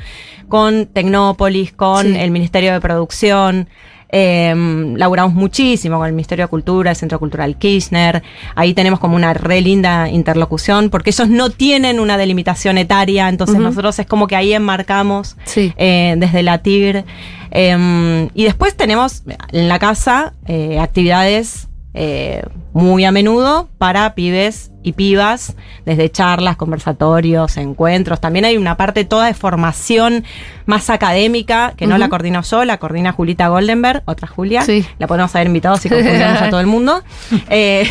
con 0.48 0.86
Tecnópolis, 0.88 1.74
con 1.74 2.06
Sí. 2.06 2.16
el 2.18 2.32
Ministerio 2.32 2.74
de 2.74 2.80
Producción. 2.82 3.68
Eh, 4.16 4.54
laburamos 4.96 5.34
muchísimo 5.34 5.98
con 5.98 6.06
el 6.06 6.14
Ministerio 6.14 6.46
de 6.46 6.50
Cultura, 6.50 6.92
el 6.92 6.96
Centro 6.96 7.18
Cultural 7.18 7.58
Kirchner. 7.58 8.22
Ahí 8.54 8.76
tenemos 8.76 9.00
como 9.00 9.16
una 9.16 9.34
re 9.34 9.60
linda 9.62 10.08
interlocución, 10.08 10.92
porque 10.92 11.10
ellos 11.10 11.28
no 11.30 11.50
tienen 11.50 12.00
una 12.00 12.16
delimitación 12.16 12.78
etaria, 12.78 13.28
entonces 13.28 13.58
nosotros 13.58 13.98
es 13.98 14.06
como 14.06 14.28
que 14.28 14.36
ahí 14.36 14.54
enmarcamos 14.54 15.36
Sí. 15.46 15.74
eh, 15.78 16.14
desde 16.18 16.44
la 16.44 16.60
TIR. 16.60 17.04
Eh, 17.50 18.30
y 18.36 18.44
después 18.44 18.76
tenemos 18.78 19.24
en 19.52 19.68
la 19.68 19.80
casa 19.80 20.34
eh, 20.46 20.80
actividades 20.80 21.68
eh, 21.94 22.44
muy 22.74 23.06
a 23.06 23.12
menudo 23.12 23.70
para 23.78 24.16
pibes 24.16 24.72
y 24.82 24.94
pibas, 24.94 25.56
desde 25.86 26.10
charlas, 26.12 26.58
conversatorios, 26.58 27.56
encuentros. 27.58 28.20
También 28.20 28.46
hay 28.46 28.58
una 28.58 28.78
parte 28.78 29.06
toda 29.06 29.28
de 29.28 29.34
formación 29.34 30.26
más 30.66 30.90
académica, 30.90 31.74
que 31.78 31.88
no 31.88 31.98
la 31.98 32.10
coordino 32.10 32.42
yo, 32.42 32.66
la 32.66 32.78
coordina 32.78 33.12
Julita 33.12 33.48
Goldenberg, 33.48 34.02
otra 34.06 34.28
Julia. 34.28 34.64
Sí. 34.64 34.86
La 34.98 35.08
podemos 35.08 35.34
haber 35.36 35.48
invitado 35.48 35.78
si 35.78 35.88
confundimos 35.88 36.42
a 36.42 36.50
todo 36.50 36.60
el 36.60 36.68
mundo. 36.68 37.04
Eh, 37.50 37.88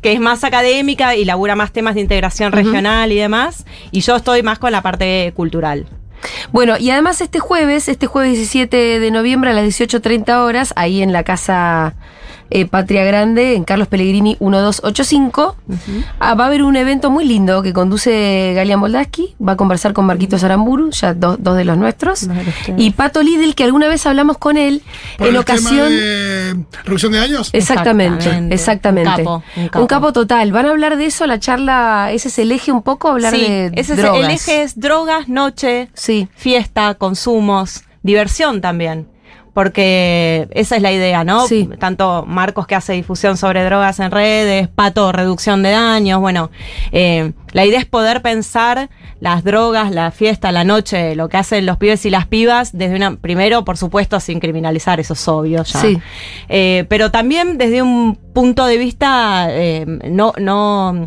que 0.00 0.12
es 0.12 0.20
más 0.20 0.44
académica 0.44 1.16
y 1.16 1.24
labura 1.24 1.56
más 1.56 1.72
temas 1.72 1.94
de 1.94 2.00
integración 2.00 2.52
regional 2.52 3.10
y 3.10 3.16
demás. 3.16 3.64
Y 3.90 4.00
yo 4.00 4.16
estoy 4.16 4.42
más 4.42 4.58
con 4.58 4.70
la 4.70 4.82
parte 4.82 5.32
cultural. 5.34 5.86
Bueno, 6.52 6.76
y 6.78 6.90
además 6.90 7.20
este 7.20 7.40
jueves, 7.40 7.88
este 7.88 8.06
jueves 8.06 8.36
17 8.36 9.00
de 9.00 9.10
noviembre 9.10 9.50
a 9.50 9.54
las 9.54 9.64
18.30 9.64 10.44
horas, 10.44 10.72
ahí 10.76 11.02
en 11.02 11.12
la 11.12 11.24
casa 11.24 11.94
eh, 12.54 12.66
Patria 12.66 13.04
Grande, 13.04 13.54
en 13.56 13.64
Carlos 13.64 13.88
Pellegrini 13.88 14.36
1285, 14.40 15.56
ah, 16.20 16.34
va 16.34 16.44
a 16.44 16.46
haber 16.48 16.62
un 16.62 16.76
evento 16.76 17.10
muy 17.10 17.24
lindo 17.24 17.62
que 17.62 17.72
conduce 17.72 18.52
Galia 18.54 18.76
Moldaski, 18.76 19.34
va 19.46 19.52
a 19.52 19.56
conversar 19.56 19.92
con 19.92 20.04
Marquitos 20.06 20.44
Aramburu, 20.44 20.90
ya 20.90 21.14
do- 21.14 21.36
dos 21.38 21.56
de 21.56 21.64
los 21.64 21.76
nuestros, 21.78 22.26
Dos 22.28 22.36
de 22.36 22.44
los 22.44 22.54
ustedes. 22.58 22.80
y 22.80 22.90
Pato 22.90 23.22
Lidl, 23.22 23.54
que 23.54 23.64
alguna 23.64 23.88
vez 23.88 24.04
hablamos 24.06 24.38
con 24.38 24.56
él 24.56 24.82
Por 25.18 25.28
en 25.28 25.34
el 25.34 25.40
ocasión... 25.40 25.70
tema 25.76 25.88
de 25.88 26.64
reducción 26.84 27.12
de 27.12 27.18
años. 27.20 27.50
Exactamente, 27.52 28.18
Exactamente. 28.24 28.54
exactamente. 28.54 29.10
Un 29.10 29.16
capo, 29.16 29.42
un 29.56 29.68
capo. 29.68 29.80
Un 29.80 29.86
capo 29.86 30.12
total. 30.12 30.52
Van 30.52 30.66
a 30.66 30.70
hablar 30.70 30.96
de 30.96 31.06
eso, 31.06 31.26
la 31.26 31.38
charla, 31.40 32.10
ese 32.12 32.28
es 32.28 32.38
el 32.38 32.52
eje 32.52 32.72
un 32.72 32.82
poco, 32.82 33.08
hablar 33.08 33.32
sí, 33.34 33.40
de 33.40 33.72
ese 33.76 33.92
es 33.94 33.98
drogas. 33.98 34.24
el 34.24 34.30
eje 34.30 34.62
es 34.62 34.78
drogas, 34.78 35.28
noche, 35.28 35.88
Sí. 35.94 36.28
fiesta, 36.36 36.94
consumos, 36.94 37.82
diversión 38.02 38.60
también. 38.60 39.08
Porque 39.54 40.48
esa 40.52 40.76
es 40.76 40.82
la 40.82 40.92
idea, 40.92 41.24
¿no? 41.24 41.46
Sí. 41.46 41.68
Tanto 41.78 42.24
Marcos 42.26 42.66
que 42.66 42.74
hace 42.74 42.94
difusión 42.94 43.36
sobre 43.36 43.62
drogas 43.64 44.00
en 44.00 44.10
redes, 44.10 44.68
Pato, 44.68 45.12
reducción 45.12 45.62
de 45.62 45.70
daños, 45.70 46.20
bueno, 46.20 46.50
eh, 46.90 47.32
la 47.52 47.64
idea 47.66 47.78
es 47.78 47.84
poder 47.86 48.22
pensar 48.22 48.88
las 49.20 49.44
drogas, 49.44 49.90
la 49.92 50.10
fiesta, 50.10 50.50
la 50.52 50.64
noche, 50.64 51.14
lo 51.14 51.28
que 51.28 51.36
hacen 51.36 51.66
los 51.66 51.76
pibes 51.76 52.04
y 52.06 52.10
las 52.10 52.26
pibas, 52.26 52.70
desde 52.76 52.96
una, 52.96 53.16
primero, 53.16 53.64
por 53.64 53.76
supuesto, 53.76 54.18
sin 54.20 54.40
criminalizar, 54.40 54.98
eso 55.00 55.12
es 55.12 55.28
obvio 55.28 55.62
ya. 55.64 55.80
Sí. 55.80 55.98
Eh, 56.48 56.86
pero 56.88 57.10
también 57.10 57.58
desde 57.58 57.82
un 57.82 58.16
punto 58.16 58.64
de 58.66 58.78
vista 58.78 59.46
eh, 59.50 59.84
no, 60.10 60.32
no 60.38 61.04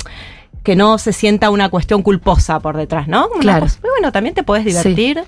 que 0.63 0.75
no 0.75 0.97
se 0.97 1.13
sienta 1.13 1.49
una 1.49 1.69
cuestión 1.69 2.01
culposa 2.03 2.59
por 2.59 2.77
detrás, 2.77 3.07
¿no? 3.07 3.27
Una 3.33 3.39
Claro. 3.41 3.59
cosa- 3.61 3.79
bueno, 3.81 4.11
también 4.11 4.33
te 4.33 4.43
podés 4.43 4.65
divertir. 4.65 5.23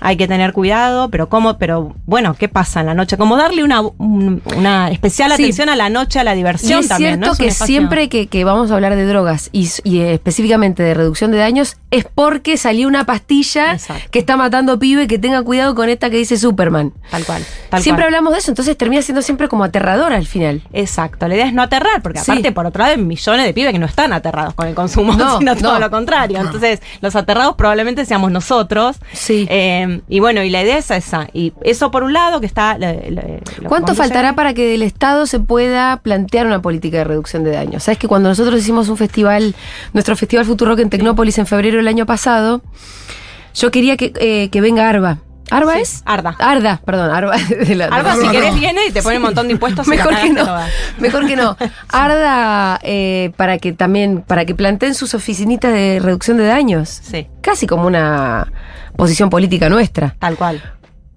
Hay 0.00 0.16
que 0.16 0.28
tener 0.28 0.52
cuidado, 0.52 1.10
pero 1.10 1.28
cómo, 1.28 1.58
pero 1.58 1.94
bueno, 2.06 2.34
¿qué 2.34 2.48
pasa 2.48 2.80
en 2.80 2.86
la 2.86 2.94
noche? 2.94 3.16
Como 3.16 3.36
darle 3.36 3.64
una, 3.64 3.80
un- 3.80 4.42
una 4.56 4.90
especial 4.90 5.30
Sí. 5.36 5.42
atención 5.42 5.68
a 5.68 5.76
la 5.76 5.88
noche, 5.88 6.18
a 6.20 6.24
la 6.24 6.34
Y 6.34 6.38
diversión 6.38 6.80
es 6.80 6.88
también. 6.88 7.14
cierto 7.14 7.26
¿no? 7.26 7.32
Es 7.32 7.38
un 7.40 7.44
que 7.46 7.50
siempre 7.52 8.08
que, 8.08 8.26
que 8.26 8.44
vamos 8.44 8.70
a 8.70 8.74
hablar 8.74 8.94
de 8.96 9.04
drogas 9.06 9.48
y, 9.52 9.68
eh, 9.84 10.14
específicamente 10.14 10.82
de 10.82 10.94
reducción 10.94 11.30
de 11.30 11.38
daños 11.38 11.76
es 11.90 12.04
porque 12.14 12.56
salió 12.56 12.86
una 12.88 13.04
pastilla 13.04 13.72
Exacto. 13.72 14.04
que 14.10 14.18
está 14.18 14.36
matando 14.36 14.78
pibe 14.78 15.06
que 15.06 15.18
tenga 15.18 15.42
cuidado 15.42 15.74
con 15.74 15.88
esta 15.88 16.10
que 16.10 16.16
dice 16.18 16.36
Superman. 16.36 16.92
Tal 17.10 17.24
cual. 17.24 17.42
Tal 17.70 17.82
siempre 17.82 18.02
cual. 18.04 18.14
hablamos 18.14 18.32
de 18.34 18.38
eso, 18.40 18.50
entonces 18.50 18.76
termina 18.76 19.02
siendo 19.02 19.22
siempre 19.22 19.48
como 19.48 19.64
aterradora 19.64 20.16
al 20.16 20.26
final. 20.26 20.62
Exacto, 20.72 21.26
la 21.28 21.34
idea 21.36 21.46
es 21.46 21.52
no 21.54 21.62
aterrar, 21.62 22.02
porque 22.02 22.20
Sí. 22.20 22.30
aparte, 22.30 22.52
por 22.52 22.66
otro 22.66 22.82
lado, 22.82 22.94
hay 22.96 23.02
millones 23.02 23.46
de 23.46 23.54
pibes 23.54 23.72
que 23.72 23.78
no 23.78 23.86
están 23.86 24.12
aterrados 24.12 24.54
con 24.54 24.68
el 24.68 24.74
consumo, 24.74 25.12
No, 25.16 25.38
sino 25.38 25.56
todo 25.56 25.78
lo 25.78 25.90
contrario. 25.90 26.38
Entonces, 26.40 26.80
los 27.00 27.16
aterrados 27.16 27.54
probablemente 27.56 28.04
seamos 28.04 28.30
nosotros. 28.30 28.96
Sí. 29.12 29.46
Eh, 29.50 29.85
y 30.08 30.20
bueno, 30.20 30.42
y 30.42 30.50
la 30.50 30.62
idea 30.62 30.78
es 30.78 30.90
esa. 30.90 31.28
Y 31.32 31.52
eso 31.62 31.90
por 31.90 32.02
un 32.02 32.12
lado, 32.12 32.40
que 32.40 32.46
está. 32.46 32.78
¿Cuánto 33.68 33.94
faltará 33.94 34.34
para 34.34 34.54
que 34.54 34.66
del 34.66 34.82
Estado 34.82 35.26
se 35.26 35.40
pueda 35.40 35.98
plantear 35.98 36.46
una 36.46 36.62
política 36.62 36.98
de 36.98 37.04
reducción 37.04 37.44
de 37.44 37.52
daños? 37.52 37.84
Sabes 37.84 37.98
que 37.98 38.08
cuando 38.08 38.28
nosotros 38.28 38.60
hicimos 38.60 38.88
un 38.88 38.96
festival, 38.96 39.54
nuestro 39.92 40.16
festival 40.16 40.44
Futurock 40.44 40.78
en 40.80 40.90
Tecnópolis 40.90 41.38
en 41.38 41.46
febrero 41.46 41.78
del 41.78 41.88
año 41.88 42.06
pasado, 42.06 42.62
yo 43.54 43.70
quería 43.70 43.96
que, 43.96 44.12
eh, 44.16 44.48
que 44.50 44.60
venga 44.60 44.88
Arba. 44.88 45.18
¿Arba 45.50 45.74
Sí, 45.74 45.80
es? 45.82 46.02
Arda. 46.04 46.34
Arda, 46.38 46.80
perdón, 46.84 47.10
Arba. 47.10 47.36
de 47.66 47.74
la- 47.74 47.86
Arba, 47.86 48.14
si 48.16 48.28
querés, 48.28 48.52
no. 48.54 48.58
viene 48.60 48.80
y 48.88 48.92
te 48.92 49.02
pone 49.02 49.16
un 49.16 49.22
montón 49.22 49.46
de 49.46 49.52
impuestos. 49.54 49.86
y 49.86 49.90
la 49.96 49.96
Mejor 49.96 50.20
que 50.20 50.30
no. 50.32 50.44
toda. 50.44 50.68
Mejor 50.98 51.26
que 51.26 51.36
no. 51.36 51.56
Arda 51.88 52.78
eh, 52.82 53.32
para 53.36 53.58
que 53.58 53.72
también, 53.72 54.22
para 54.26 54.44
que 54.44 54.54
planteen 54.54 54.94
sus 54.94 55.14
oficinitas 55.14 55.72
de 55.72 55.98
reducción 56.02 56.36
de 56.36 56.46
daños. 56.46 56.88
Sí, 56.88 57.26
Casi 57.40 57.66
como 57.66 57.86
una 57.86 58.48
posición 58.96 59.30
política 59.30 59.68
nuestra. 59.68 60.16
tal 60.18 60.36
cual. 60.36 60.62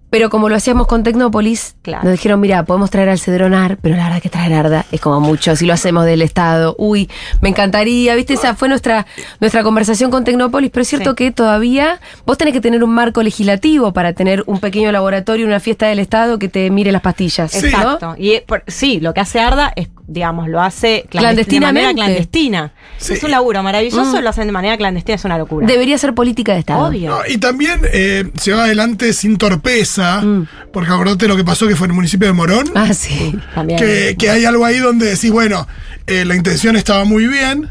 Pero 0.10 0.30
como 0.30 0.50
lo 0.50 0.56
hacíamos 0.56 0.88
con 0.88 1.04
Tecnópolis, 1.04 1.76
Claro. 1.84 2.04
nos 2.04 2.14
dijeron, 2.14 2.40
mira, 2.40 2.64
podemos 2.66 2.90
traer 2.90 3.10
al 3.10 3.20
Cedronar, 3.20 3.78
pero 3.82 3.96
la 3.96 4.06
verdad 4.06 4.22
que 4.22 4.30
traer 4.30 4.54
Arda 4.54 4.86
es 4.92 5.00
como 5.02 5.20
mucho. 5.20 5.56
Si 5.56 5.66
lo 5.66 5.74
hacemos 5.74 6.06
del 6.06 6.22
Estado, 6.24 6.76
uy, 6.80 7.10
me 7.42 7.50
encantaría, 7.50 8.16
¿viste? 8.16 8.34
Esa 8.34 8.56
fue 8.56 8.70
nuestra, 8.70 9.06
nuestra 9.40 9.62
conversación 9.64 10.10
con 10.10 10.24
Tecnópolis, 10.24 10.72
pero 10.72 10.82
es 10.82 10.88
cierto 10.88 11.12
Sí. 11.12 11.16
que 11.16 11.32
todavía 11.32 12.00
vos 12.26 12.38
tenés 12.38 12.54
que 12.54 12.62
tener 12.62 12.84
un 12.84 12.90
marco 12.92 13.22
legislativo 13.22 13.94
para 13.94 14.14
tener 14.14 14.44
un 14.48 14.60
pequeño 14.60 14.92
laboratorio, 14.92 15.46
una 15.46 15.60
fiesta 15.60 15.88
del 15.88 16.00
Estado 16.00 16.40
que 16.40 16.50
te 16.50 16.70
mire 16.72 16.92
las 16.92 17.02
pastillas. 17.02 17.52
Sí. 17.52 17.62
¿no? 17.62 17.68
Exacto. 17.68 18.16
Y 18.18 18.40
por- 18.48 18.64
sí, 18.68 19.00
lo 19.00 19.14
que 19.14 19.22
hace 19.22 19.40
Arda 19.40 19.72
es, 19.76 19.90
digamos, 20.08 20.48
lo 20.50 20.60
hace 20.62 21.04
clandest- 21.04 21.12
de 21.12 21.18
Clandestinamente. 21.20 21.82
manera 21.88 21.94
clandestina. 21.94 22.72
Sí. 22.98 23.14
Es 23.14 23.24
un 23.24 23.32
laburo 23.32 23.62
maravilloso, 23.64 24.18
Mm. 24.20 24.24
lo 24.24 24.30
hacen 24.30 24.48
de 24.48 24.52
manera 24.52 24.76
clandestina, 24.76 25.16
es 25.16 25.26
una 25.26 25.38
locura. 25.38 25.68
Debería 25.68 25.98
ser 26.00 26.14
política 26.16 26.54
de 26.54 26.60
Estado. 26.60 26.88
Obvio. 26.88 27.12
No, 27.12 27.20
y 27.28 27.38
también 27.38 27.82
eh, 27.94 28.30
se 28.40 28.54
va 28.54 28.64
adelante 28.64 29.14
sin 29.14 29.38
torpeza, 29.38 29.99
Mm. 30.22 30.48
porque 30.74 30.92
acordate 30.92 31.28
lo 31.28 31.36
que 31.36 31.44
pasó 31.44 31.68
que 31.68 31.76
fue 31.76 31.86
en 31.86 31.92
el 31.92 31.96
municipio 31.96 32.28
de 32.28 32.34
Morón, 32.34 32.66
Ah, 32.76 32.94
sí. 32.94 33.38
También. 33.56 33.80
que, 33.80 34.16
que 34.18 34.30
hay 34.30 34.46
algo 34.46 34.66
ahí 34.66 34.80
donde 34.80 35.06
decís, 35.08 35.32
bueno, 35.32 35.68
eh, 36.08 36.26
la 36.26 36.36
intención 36.36 36.76
estaba 36.76 37.04
muy 37.06 37.28
bien, 37.28 37.70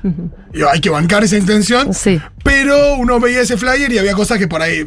y 0.55 0.63
hay 0.63 0.81
que 0.81 0.91
bancar 0.91 1.25
esa 1.25 1.37
intención, 1.37 1.93
Sí. 1.95 2.21
pero 2.45 2.95
uno 2.97 3.19
veía 3.21 3.41
ese 3.41 3.57
flyer 3.57 3.93
y 3.93 3.99
había 3.99 4.15
cosas 4.15 4.39
que 4.39 4.47
por 4.49 4.63
ahí 4.63 4.85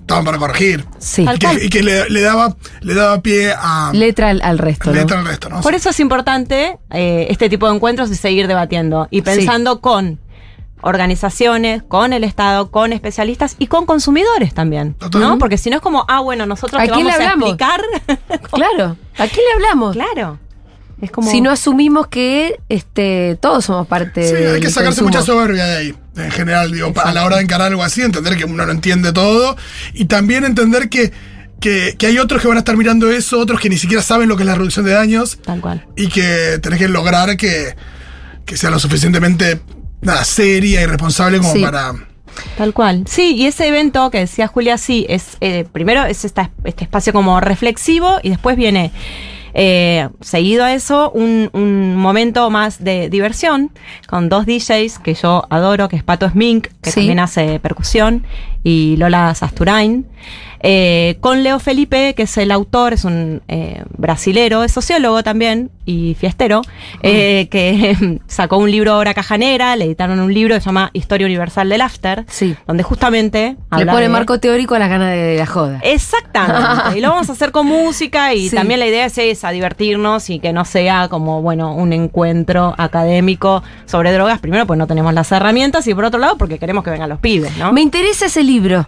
estaban 0.00 0.24
para 0.24 0.38
corregir. 0.38 0.84
Sí. 0.98 1.24
Y 1.32 1.38
que, 1.38 1.64
y 1.66 1.68
que 1.68 1.82
le, 1.84 2.10
le 2.10 2.20
daba, 2.20 2.56
le 2.80 2.94
daba 2.94 3.22
pie 3.22 3.52
a 3.56 3.92
Letra 3.94 4.30
al, 4.30 4.42
al 4.42 4.58
resto, 4.58 4.90
¿no? 4.90 4.96
letra 4.96 5.20
al 5.20 5.26
resto, 5.26 5.48
¿no? 5.48 5.60
Por 5.60 5.74
eso 5.74 5.90
es 5.90 6.00
importante 6.00 6.78
eh, 6.90 7.28
este 7.30 7.48
tipo 7.48 7.68
de 7.68 7.76
encuentros 7.76 8.10
y 8.10 8.16
seguir 8.16 8.48
debatiendo 8.48 9.06
y 9.12 9.22
pensando 9.22 9.80
con 9.80 10.18
organizaciones, 10.82 11.82
con 11.82 12.12
el 12.12 12.24
Estado, 12.24 12.70
con 12.70 12.92
especialistas 12.92 13.56
y 13.58 13.66
con 13.66 13.86
consumidores 13.86 14.54
también. 14.54 14.96
¿no? 15.12 15.38
Porque 15.38 15.58
si 15.58 15.70
no 15.70 15.76
es 15.76 15.82
como, 15.82 16.04
ah, 16.08 16.20
bueno, 16.20 16.46
nosotros 16.46 16.80
¿A 16.80 16.84
te 16.86 16.90
quién 16.92 17.06
vamos 17.06 17.18
le 17.18 17.24
a 17.24 17.30
hablamos? 17.30 17.48
explicar. 17.50 17.80
Claro. 18.50 18.96
¿A 19.18 19.26
quién 19.28 19.44
le 19.46 19.52
hablamos? 19.54 19.94
claro. 19.94 20.38
Es 21.00 21.10
como 21.10 21.30
Si 21.30 21.40
no 21.40 21.50
asumimos 21.50 22.08
que 22.08 22.60
este, 22.68 23.38
todos 23.40 23.64
somos 23.64 23.86
parte 23.86 24.22
Sí, 24.28 24.34
hay 24.34 24.60
que 24.60 24.68
sacarse 24.68 25.00
consumo. 25.00 25.08
mucha 25.08 25.22
soberbia 25.22 25.64
de 25.64 25.76
ahí. 25.78 25.94
En 26.16 26.30
general, 26.30 26.70
digo, 26.72 26.92
a 27.02 27.12
la 27.14 27.24
hora 27.24 27.36
de 27.36 27.42
encarar 27.42 27.68
algo 27.68 27.82
así, 27.82 28.02
entender 28.02 28.36
que 28.36 28.44
uno 28.44 28.66
no 28.66 28.70
entiende 28.72 29.10
todo. 29.14 29.56
Y 29.94 30.04
también 30.06 30.44
entender 30.44 30.90
que, 30.90 31.10
que, 31.58 31.94
que 31.98 32.06
hay 32.06 32.18
otros 32.18 32.42
que 32.42 32.48
van 32.48 32.58
a 32.58 32.60
estar 32.60 32.76
mirando 32.76 33.10
eso, 33.10 33.38
otros 33.38 33.60
que 33.60 33.70
ni 33.70 33.78
siquiera 33.78 34.02
saben 34.02 34.28
lo 34.28 34.36
que 34.36 34.42
es 34.42 34.46
la 34.46 34.56
reducción 34.56 34.84
de 34.84 34.92
daños. 34.92 35.38
tal 35.42 35.62
cual. 35.62 35.86
Y 35.96 36.08
que 36.08 36.58
tenés 36.62 36.78
que 36.78 36.88
lograr 36.88 37.34
que, 37.38 37.74
que 38.44 38.58
sea 38.58 38.68
lo 38.68 38.78
suficientemente 38.78 39.58
nada, 40.00 40.24
seria 40.24 40.82
y 40.82 40.86
responsable 40.86 41.38
como 41.38 41.52
Sí. 41.52 41.62
para. 41.62 41.92
Tal 42.56 42.72
cual. 42.72 43.04
Sí, 43.06 43.34
y 43.36 43.46
ese 43.46 43.68
evento 43.68 44.10
que 44.10 44.18
decía 44.18 44.46
Julia, 44.46 44.78
sí, 44.78 45.04
es 45.08 45.36
eh, 45.40 45.66
primero 45.70 46.04
es 46.04 46.24
esta- 46.24 46.50
este 46.64 46.84
espacio 46.84 47.12
como 47.12 47.40
reflexivo 47.40 48.18
y 48.22 48.30
después 48.30 48.56
viene, 48.56 48.92
eh, 49.52 50.08
seguido 50.20 50.64
a 50.64 50.72
eso, 50.72 51.10
un, 51.10 51.50
un 51.52 51.96
momento 51.96 52.48
más 52.50 52.82
de 52.82 53.10
diversión 53.10 53.72
con 54.08 54.28
dos 54.28 54.46
DJs 54.46 55.00
que 55.00 55.14
yo 55.14 55.44
adoro, 55.50 55.88
que 55.88 55.96
es 55.96 56.04
Pato 56.04 56.28
Smink, 56.30 56.68
que 56.80 56.90
Sí. 56.92 57.00
también 57.00 57.18
hace 57.18 57.58
percusión, 57.58 58.24
y 58.62 58.96
Lola 58.96 59.34
Sasturain. 59.34 60.06
Eh, 60.62 61.16
con 61.20 61.42
Leo 61.42 61.58
Felipe, 61.58 62.14
que 62.14 62.24
es 62.24 62.36
el 62.38 62.50
autor, 62.50 62.92
es 62.92 63.04
un 63.04 63.42
eh, 63.48 63.82
brasilero, 63.96 64.62
es 64.64 64.72
sociólogo 64.72 65.22
también 65.22 65.70
y 65.86 66.14
fiestero, 66.14 66.62
eh, 67.02 67.48
que 67.50 68.18
sacó 68.26 68.58
un 68.58 68.70
libro 68.70 68.92
ahora 68.92 69.14
cajanera, 69.14 69.74
le 69.76 69.86
editaron 69.86 70.20
un 70.20 70.32
libro 70.32 70.54
que 70.54 70.60
se 70.60 70.66
llama 70.66 70.90
Historia 70.92 71.26
Universal 71.26 71.68
del 71.68 71.80
After, 71.80 72.24
Sí. 72.28 72.54
donde 72.66 72.82
justamente 72.82 73.56
Le 73.76 73.86
pone 73.86 74.02
de- 74.02 74.08
marco 74.08 74.38
teórico 74.38 74.74
a 74.74 74.78
las 74.78 74.88
ganas 74.90 75.10
de 75.12 75.36
la 75.36 75.46
joda. 75.46 75.80
Exactamente. 75.82 76.98
y 76.98 77.00
lo 77.00 77.10
vamos 77.10 77.28
a 77.28 77.32
hacer 77.32 77.50
con 77.52 77.66
música 77.66 78.34
y 78.34 78.48
Sí. 78.50 78.56
también 78.56 78.80
la 78.80 78.86
idea 78.86 79.06
es 79.06 79.16
esa, 79.18 79.50
divertirnos 79.50 80.28
y 80.30 80.38
que 80.38 80.52
no 80.52 80.64
sea 80.64 81.08
como, 81.08 81.42
bueno, 81.42 81.74
un 81.74 81.92
encuentro 81.92 82.74
académico 82.78 83.62
sobre 83.86 84.12
drogas. 84.12 84.38
Primero, 84.40 84.66
pues 84.66 84.78
no 84.78 84.86
tenemos 84.86 85.14
las 85.14 85.32
herramientas 85.32 85.86
y 85.86 85.94
por 85.94 86.04
otro 86.04 86.20
lado, 86.20 86.36
porque 86.36 86.58
queremos 86.58 86.84
que 86.84 86.90
vengan 86.90 87.08
los 87.08 87.18
pibes, 87.20 87.56
¿no? 87.56 87.72
Me 87.72 87.80
interesa 87.80 88.26
ese 88.26 88.42
libro. 88.42 88.86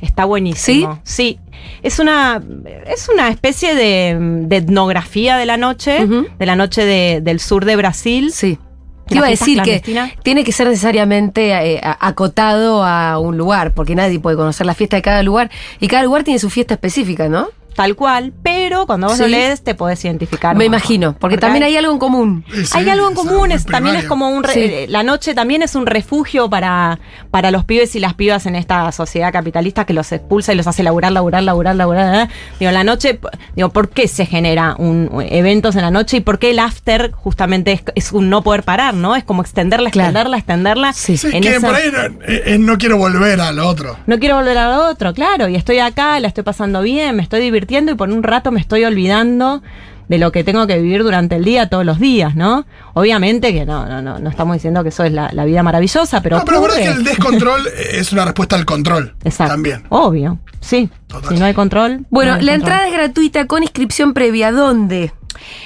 Está 0.00 0.24
buenísimo. 0.24 1.00
¿Sí? 1.04 1.38
Es 1.82 1.98
una, 1.98 2.42
es 2.86 3.08
una 3.08 3.28
especie 3.28 3.74
de, 3.74 4.16
de 4.46 4.56
etnografía 4.56 5.36
de 5.36 5.46
la 5.46 5.56
noche, 5.56 6.06
de 6.06 6.46
la 6.46 6.56
noche 6.56 6.84
de- 6.84 7.20
del 7.22 7.40
sur 7.40 7.64
de 7.64 7.76
Brasil. 7.76 8.32
Sí. 8.32 8.58
Te 9.06 9.14
¿La 9.14 9.18
iba 9.18 9.26
a 9.26 9.30
decir 9.30 9.60
que 9.62 9.80
tiene 10.22 10.44
que 10.44 10.52
ser 10.52 10.66
necesariamente 10.68 11.74
eh, 11.74 11.80
acotado 12.00 12.82
a 12.84 13.18
un 13.18 13.36
lugar, 13.36 13.72
porque 13.72 13.94
nadie 13.94 14.18
puede 14.18 14.36
conocer 14.36 14.64
la 14.64 14.74
fiesta 14.74 14.96
de 14.96 15.02
cada 15.02 15.22
lugar 15.22 15.50
y 15.78 15.88
cada 15.88 16.02
lugar 16.04 16.24
tiene 16.24 16.38
su 16.38 16.48
fiesta 16.48 16.74
específica, 16.74 17.28
¿no? 17.28 17.48
Tal 17.74 17.96
cual, 17.96 18.32
pero 18.42 18.86
cuando 18.86 19.08
vos 19.08 19.18
lo 19.18 19.26
lees 19.26 19.62
te 19.62 19.74
podés 19.74 20.04
identificar. 20.04 20.54
Me 20.56 20.64
imagino, 20.64 21.14
porque 21.18 21.36
también 21.38 21.64
hay 21.64 21.76
algo 21.76 21.92
en 21.92 21.98
común. 21.98 22.44
Sí, 22.52 22.62
Hay 22.72 22.88
algo 22.88 23.08
en 23.08 23.14
común, 23.14 23.50
es, 23.52 23.66
también 23.66 23.96
es 23.96 24.04
como 24.04 24.28
un... 24.28 24.42
re- 24.44 24.52
Sí. 24.54 24.60
eh, 24.60 24.86
La 24.88 25.02
noche 25.02 25.34
también 25.34 25.62
es 25.62 25.74
un 25.74 25.86
refugio 25.86 26.48
para, 26.48 26.98
para 27.30 27.50
los 27.50 27.64
pibes 27.64 27.96
y 27.96 28.00
las 28.00 28.14
pibas 28.14 28.46
en 28.46 28.54
esta 28.56 28.90
sociedad 28.92 29.32
capitalista 29.32 29.84
que 29.84 29.92
los 29.92 30.10
expulsa 30.12 30.52
y 30.52 30.56
los 30.56 30.66
hace 30.66 30.82
laburar, 30.82 31.10
laburar, 31.12 31.42
laburar, 31.42 31.74
laburar. 31.74 32.28
¿eh? 32.28 32.32
Digo, 32.60 32.70
la 32.70 32.84
noche, 32.84 33.18
digo, 33.56 33.70
¿por 33.70 33.88
qué 33.88 34.06
se 34.06 34.26
genera 34.26 34.76
un, 34.78 35.10
eventos 35.30 35.74
en 35.76 35.82
la 35.82 35.90
noche 35.90 36.18
y 36.18 36.20
por 36.20 36.38
qué 36.38 36.50
el 36.50 36.58
after 36.60 37.10
justamente 37.12 37.72
es, 37.72 37.82
es 37.96 38.12
un 38.12 38.30
no 38.30 38.42
poder 38.42 38.62
parar, 38.62 38.94
¿no? 38.94 39.16
Es 39.16 39.24
como 39.24 39.42
extenderla, 39.42 39.90
Claro. 39.90 40.08
extenderla, 40.10 40.36
extenderla. 40.38 40.92
Sí. 40.92 41.16
Sí, 41.16 41.28
en 41.32 41.42
que 41.42 41.56
esa- 41.56 41.66
por 41.66 41.74
ahí 41.76 41.90
no, 41.90 41.98
eh, 42.24 42.42
eh, 42.46 42.58
no 42.58 42.78
quiero 42.78 42.96
volver 42.98 43.40
al 43.40 43.58
otro. 43.58 43.96
no 44.06 44.18
quiero 44.18 44.36
volver 44.36 44.58
a 44.58 44.68
lo 44.70 44.88
otro, 44.88 45.12
claro, 45.12 45.48
y 45.48 45.56
estoy 45.56 45.78
acá, 45.80 46.20
la 46.20 46.28
estoy 46.28 46.44
pasando 46.44 46.82
bien, 46.82 47.16
me 47.16 47.22
estoy 47.22 47.40
divirtiendo 47.40 47.63
y 47.92 47.94
por 47.94 48.08
un 48.10 48.22
rato 48.22 48.50
me 48.50 48.60
estoy 48.60 48.84
olvidando 48.84 49.62
de 50.08 50.18
lo 50.18 50.32
que 50.32 50.44
tengo 50.44 50.66
que 50.66 50.78
vivir 50.78 51.02
durante 51.02 51.36
el 51.36 51.44
día, 51.44 51.70
todos 51.70 51.84
los 51.86 51.98
días, 51.98 52.36
¿no? 52.36 52.66
Obviamente 52.92 53.54
que 53.54 53.64
no, 53.64 53.86
no, 53.86 54.02
no, 54.02 54.18
no 54.18 54.28
estamos 54.28 54.54
diciendo 54.54 54.82
que 54.82 54.90
eso 54.90 55.02
es 55.02 55.12
la, 55.12 55.30
la 55.32 55.46
vida 55.46 55.62
maravillosa, 55.62 56.20
pero. 56.20 56.38
no, 56.38 56.44
pero 56.44 56.58
la 56.58 56.62
verdad 56.66 56.78
es 56.80 56.88
que 56.90 56.94
el 56.98 57.04
descontrol 57.04 57.62
es 57.92 58.12
una 58.12 58.24
respuesta 58.26 58.54
al 58.56 58.66
control. 58.66 59.14
Exacto. 59.24 59.54
También. 59.54 59.84
Obvio, 59.88 60.38
sí. 60.60 60.90
Total. 61.06 61.30
Si 61.30 61.38
no 61.40 61.46
hay 61.46 61.54
control. 61.54 62.04
Bueno, 62.10 62.32
no 62.32 62.38
hay 62.38 62.44
la 62.44 62.52
control. 62.52 62.72
entrada 62.72 62.86
es 62.88 62.92
gratuita 62.92 63.46
con 63.46 63.62
inscripción 63.62 64.12
previa. 64.12 64.52
¿Dónde? 64.52 65.12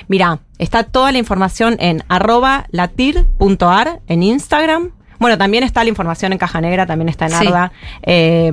Mira, 0.06 0.38
está 0.58 0.84
toda 0.84 1.10
la 1.10 1.18
información 1.18 1.76
en 1.80 2.04
arroba 2.08 2.66
latir.ar 2.70 4.00
en 4.06 4.22
Instagram. 4.22 4.90
Bueno, 5.18 5.36
también 5.36 5.64
está 5.64 5.82
la 5.82 5.90
información 5.90 6.32
en 6.32 6.38
Caja 6.38 6.60
Negra, 6.60 6.86
también 6.86 7.08
está 7.08 7.26
en 7.26 7.32
Sí. 7.32 7.46
Arda. 7.48 7.72
eh, 8.02 8.52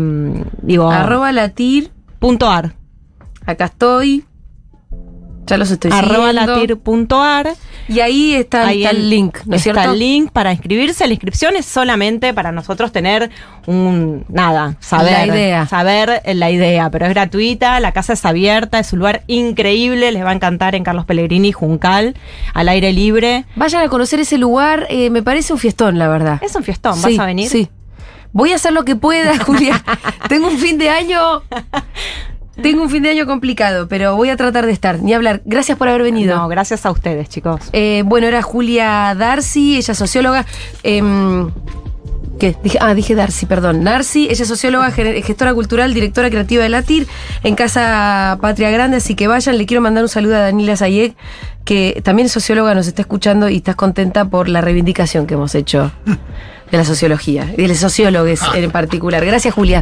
digo, 0.64 0.90
Arroba 0.90 1.32
latir. 1.32 1.92
Acá 3.46 3.66
estoy. 3.66 4.26
Ya 5.48 5.58
los 5.58 5.70
estoy 5.70 5.92
arroba 5.94 6.34
latir.ar. 6.34 7.54
Y 7.88 8.00
ahí 8.00 8.34
está, 8.34 8.66
Ahí 8.66 8.84
está 8.84 8.98
el 8.98 9.12
link, 9.12 9.38
¿no 9.46 9.56
es 9.56 9.62
está 9.68 9.82
cierto? 9.82 9.94
el 9.94 10.00
link 10.00 10.32
para 10.32 10.52
inscribirse. 10.52 11.06
La 11.06 11.14
inscripción 11.14 11.56
es 11.56 11.68
solamente 11.68 12.34
para 12.34 12.52
nosotros 12.52 12.92
tener 12.92 13.30
un 13.68 14.26
nada, 14.28 14.76
saber 14.80 15.12
La 15.12 15.26
idea. 15.28 15.68
saber 15.68 16.24
la 16.34 16.50
idea, 16.50 16.90
pero 16.90 17.06
es 17.06 17.12
gratuita, 17.14 17.80
la 17.80 17.92
casa 17.92 18.14
es 18.14 18.26
abierta, 18.26 18.80
es 18.80 18.92
un 18.92 19.00
lugar 19.00 19.22
increíble, 19.28 20.12
les 20.12 20.24
va 20.26 20.32
a 20.32 20.34
encantar 20.34 20.74
en 20.74 20.84
Carlos 20.84 21.06
Pellegrini 21.06 21.52
Juncal, 21.52 22.16
al 22.56 22.68
aire 22.70 22.92
libre. 22.92 23.46
Vayan 23.56 23.84
a 23.84 23.88
conocer 23.88 24.20
ese 24.20 24.40
lugar, 24.40 24.88
eh, 24.90 25.12
me 25.12 25.22
parece 25.22 25.54
un 25.54 25.60
fiestón, 25.60 26.00
la 26.00 26.08
verdad. 26.08 26.40
Es 26.42 26.56
un 26.56 26.64
fiestón, 26.64 26.96
Sí, 26.96 27.02
¿vas 27.18 27.20
a 27.20 27.26
venir? 27.28 27.50
Sí. 27.52 27.70
Voy 28.32 28.52
a 28.52 28.56
hacer 28.56 28.74
lo 28.74 28.84
que 28.84 28.96
pueda, 28.96 29.38
Julia. 29.46 29.84
Tengo 30.28 30.48
un 30.48 30.58
fin 30.58 30.80
de 30.80 30.90
año. 30.90 31.20
Tengo 32.62 32.84
un 32.84 32.90
fin 32.90 33.04
de 33.04 33.10
año 33.10 33.26
complicado, 33.26 33.88
pero 33.88 34.16
voy 34.16 34.30
a 34.30 34.38
tratar 34.38 34.66
de 34.66 34.72
estar. 34.72 35.02
Ni 35.02 35.14
hablar. 35.14 35.42
Gracias 35.46 35.78
por 35.78 35.88
haber 35.90 36.04
venido. 36.04 36.36
No, 36.36 36.48
gracias 36.48 36.86
a 36.86 36.92
ustedes, 36.92 37.28
chicos. 37.30 37.62
Eh, 37.74 38.04
bueno, 38.06 38.28
era 38.28 38.42
Julia 38.42 39.14
Darcy, 39.18 39.78
ella 39.78 39.92
es 39.92 39.98
socióloga. 39.98 40.46
Em, 40.84 41.50
¿Qué? 42.40 42.54
Dije, 42.64 42.78
ah, 42.82 42.94
dije 42.94 43.16
Darcy, 43.16 43.46
perdón. 43.46 43.84
Narcy, 43.84 44.28
ella 44.30 44.42
es 44.44 44.48
socióloga, 44.48 44.92
ge- 44.92 45.22
gestora 45.22 45.54
cultural, 45.54 45.94
directora 45.94 46.30
creativa 46.30 46.64
de 46.64 46.70
Latir, 46.70 47.08
en 47.44 47.56
Casa 47.56 48.38
Patria 48.42 48.70
Grande, 48.72 48.98
así 48.98 49.16
que 49.16 49.28
vayan. 49.28 49.58
Le 49.58 49.66
quiero 49.66 49.80
mandar 49.82 50.04
un 50.04 50.10
saludo 50.10 50.36
a 50.36 50.40
Daniela 50.40 50.76
Sayek, 50.76 51.16
que 51.64 52.02
también 52.04 52.26
es 52.26 52.34
socióloga, 52.34 52.76
nos 52.76 52.88
está 52.88 53.02
escuchando 53.04 53.48
y 53.50 53.58
estás 53.58 53.76
contenta 53.76 54.26
por 54.26 54.50
la 54.50 54.60
reivindicación 54.62 55.28
que 55.28 55.36
hemos 55.36 55.56
hecho 55.56 55.92
de 56.72 56.78
la 56.78 56.84
sociología 56.84 57.54
y 57.58 57.62
de 57.62 57.68
los 57.70 57.78
sociólogos 57.78 58.40
en 58.54 58.70
particular. 58.72 59.24
Gracias, 59.26 59.54
Julia. 59.54 59.82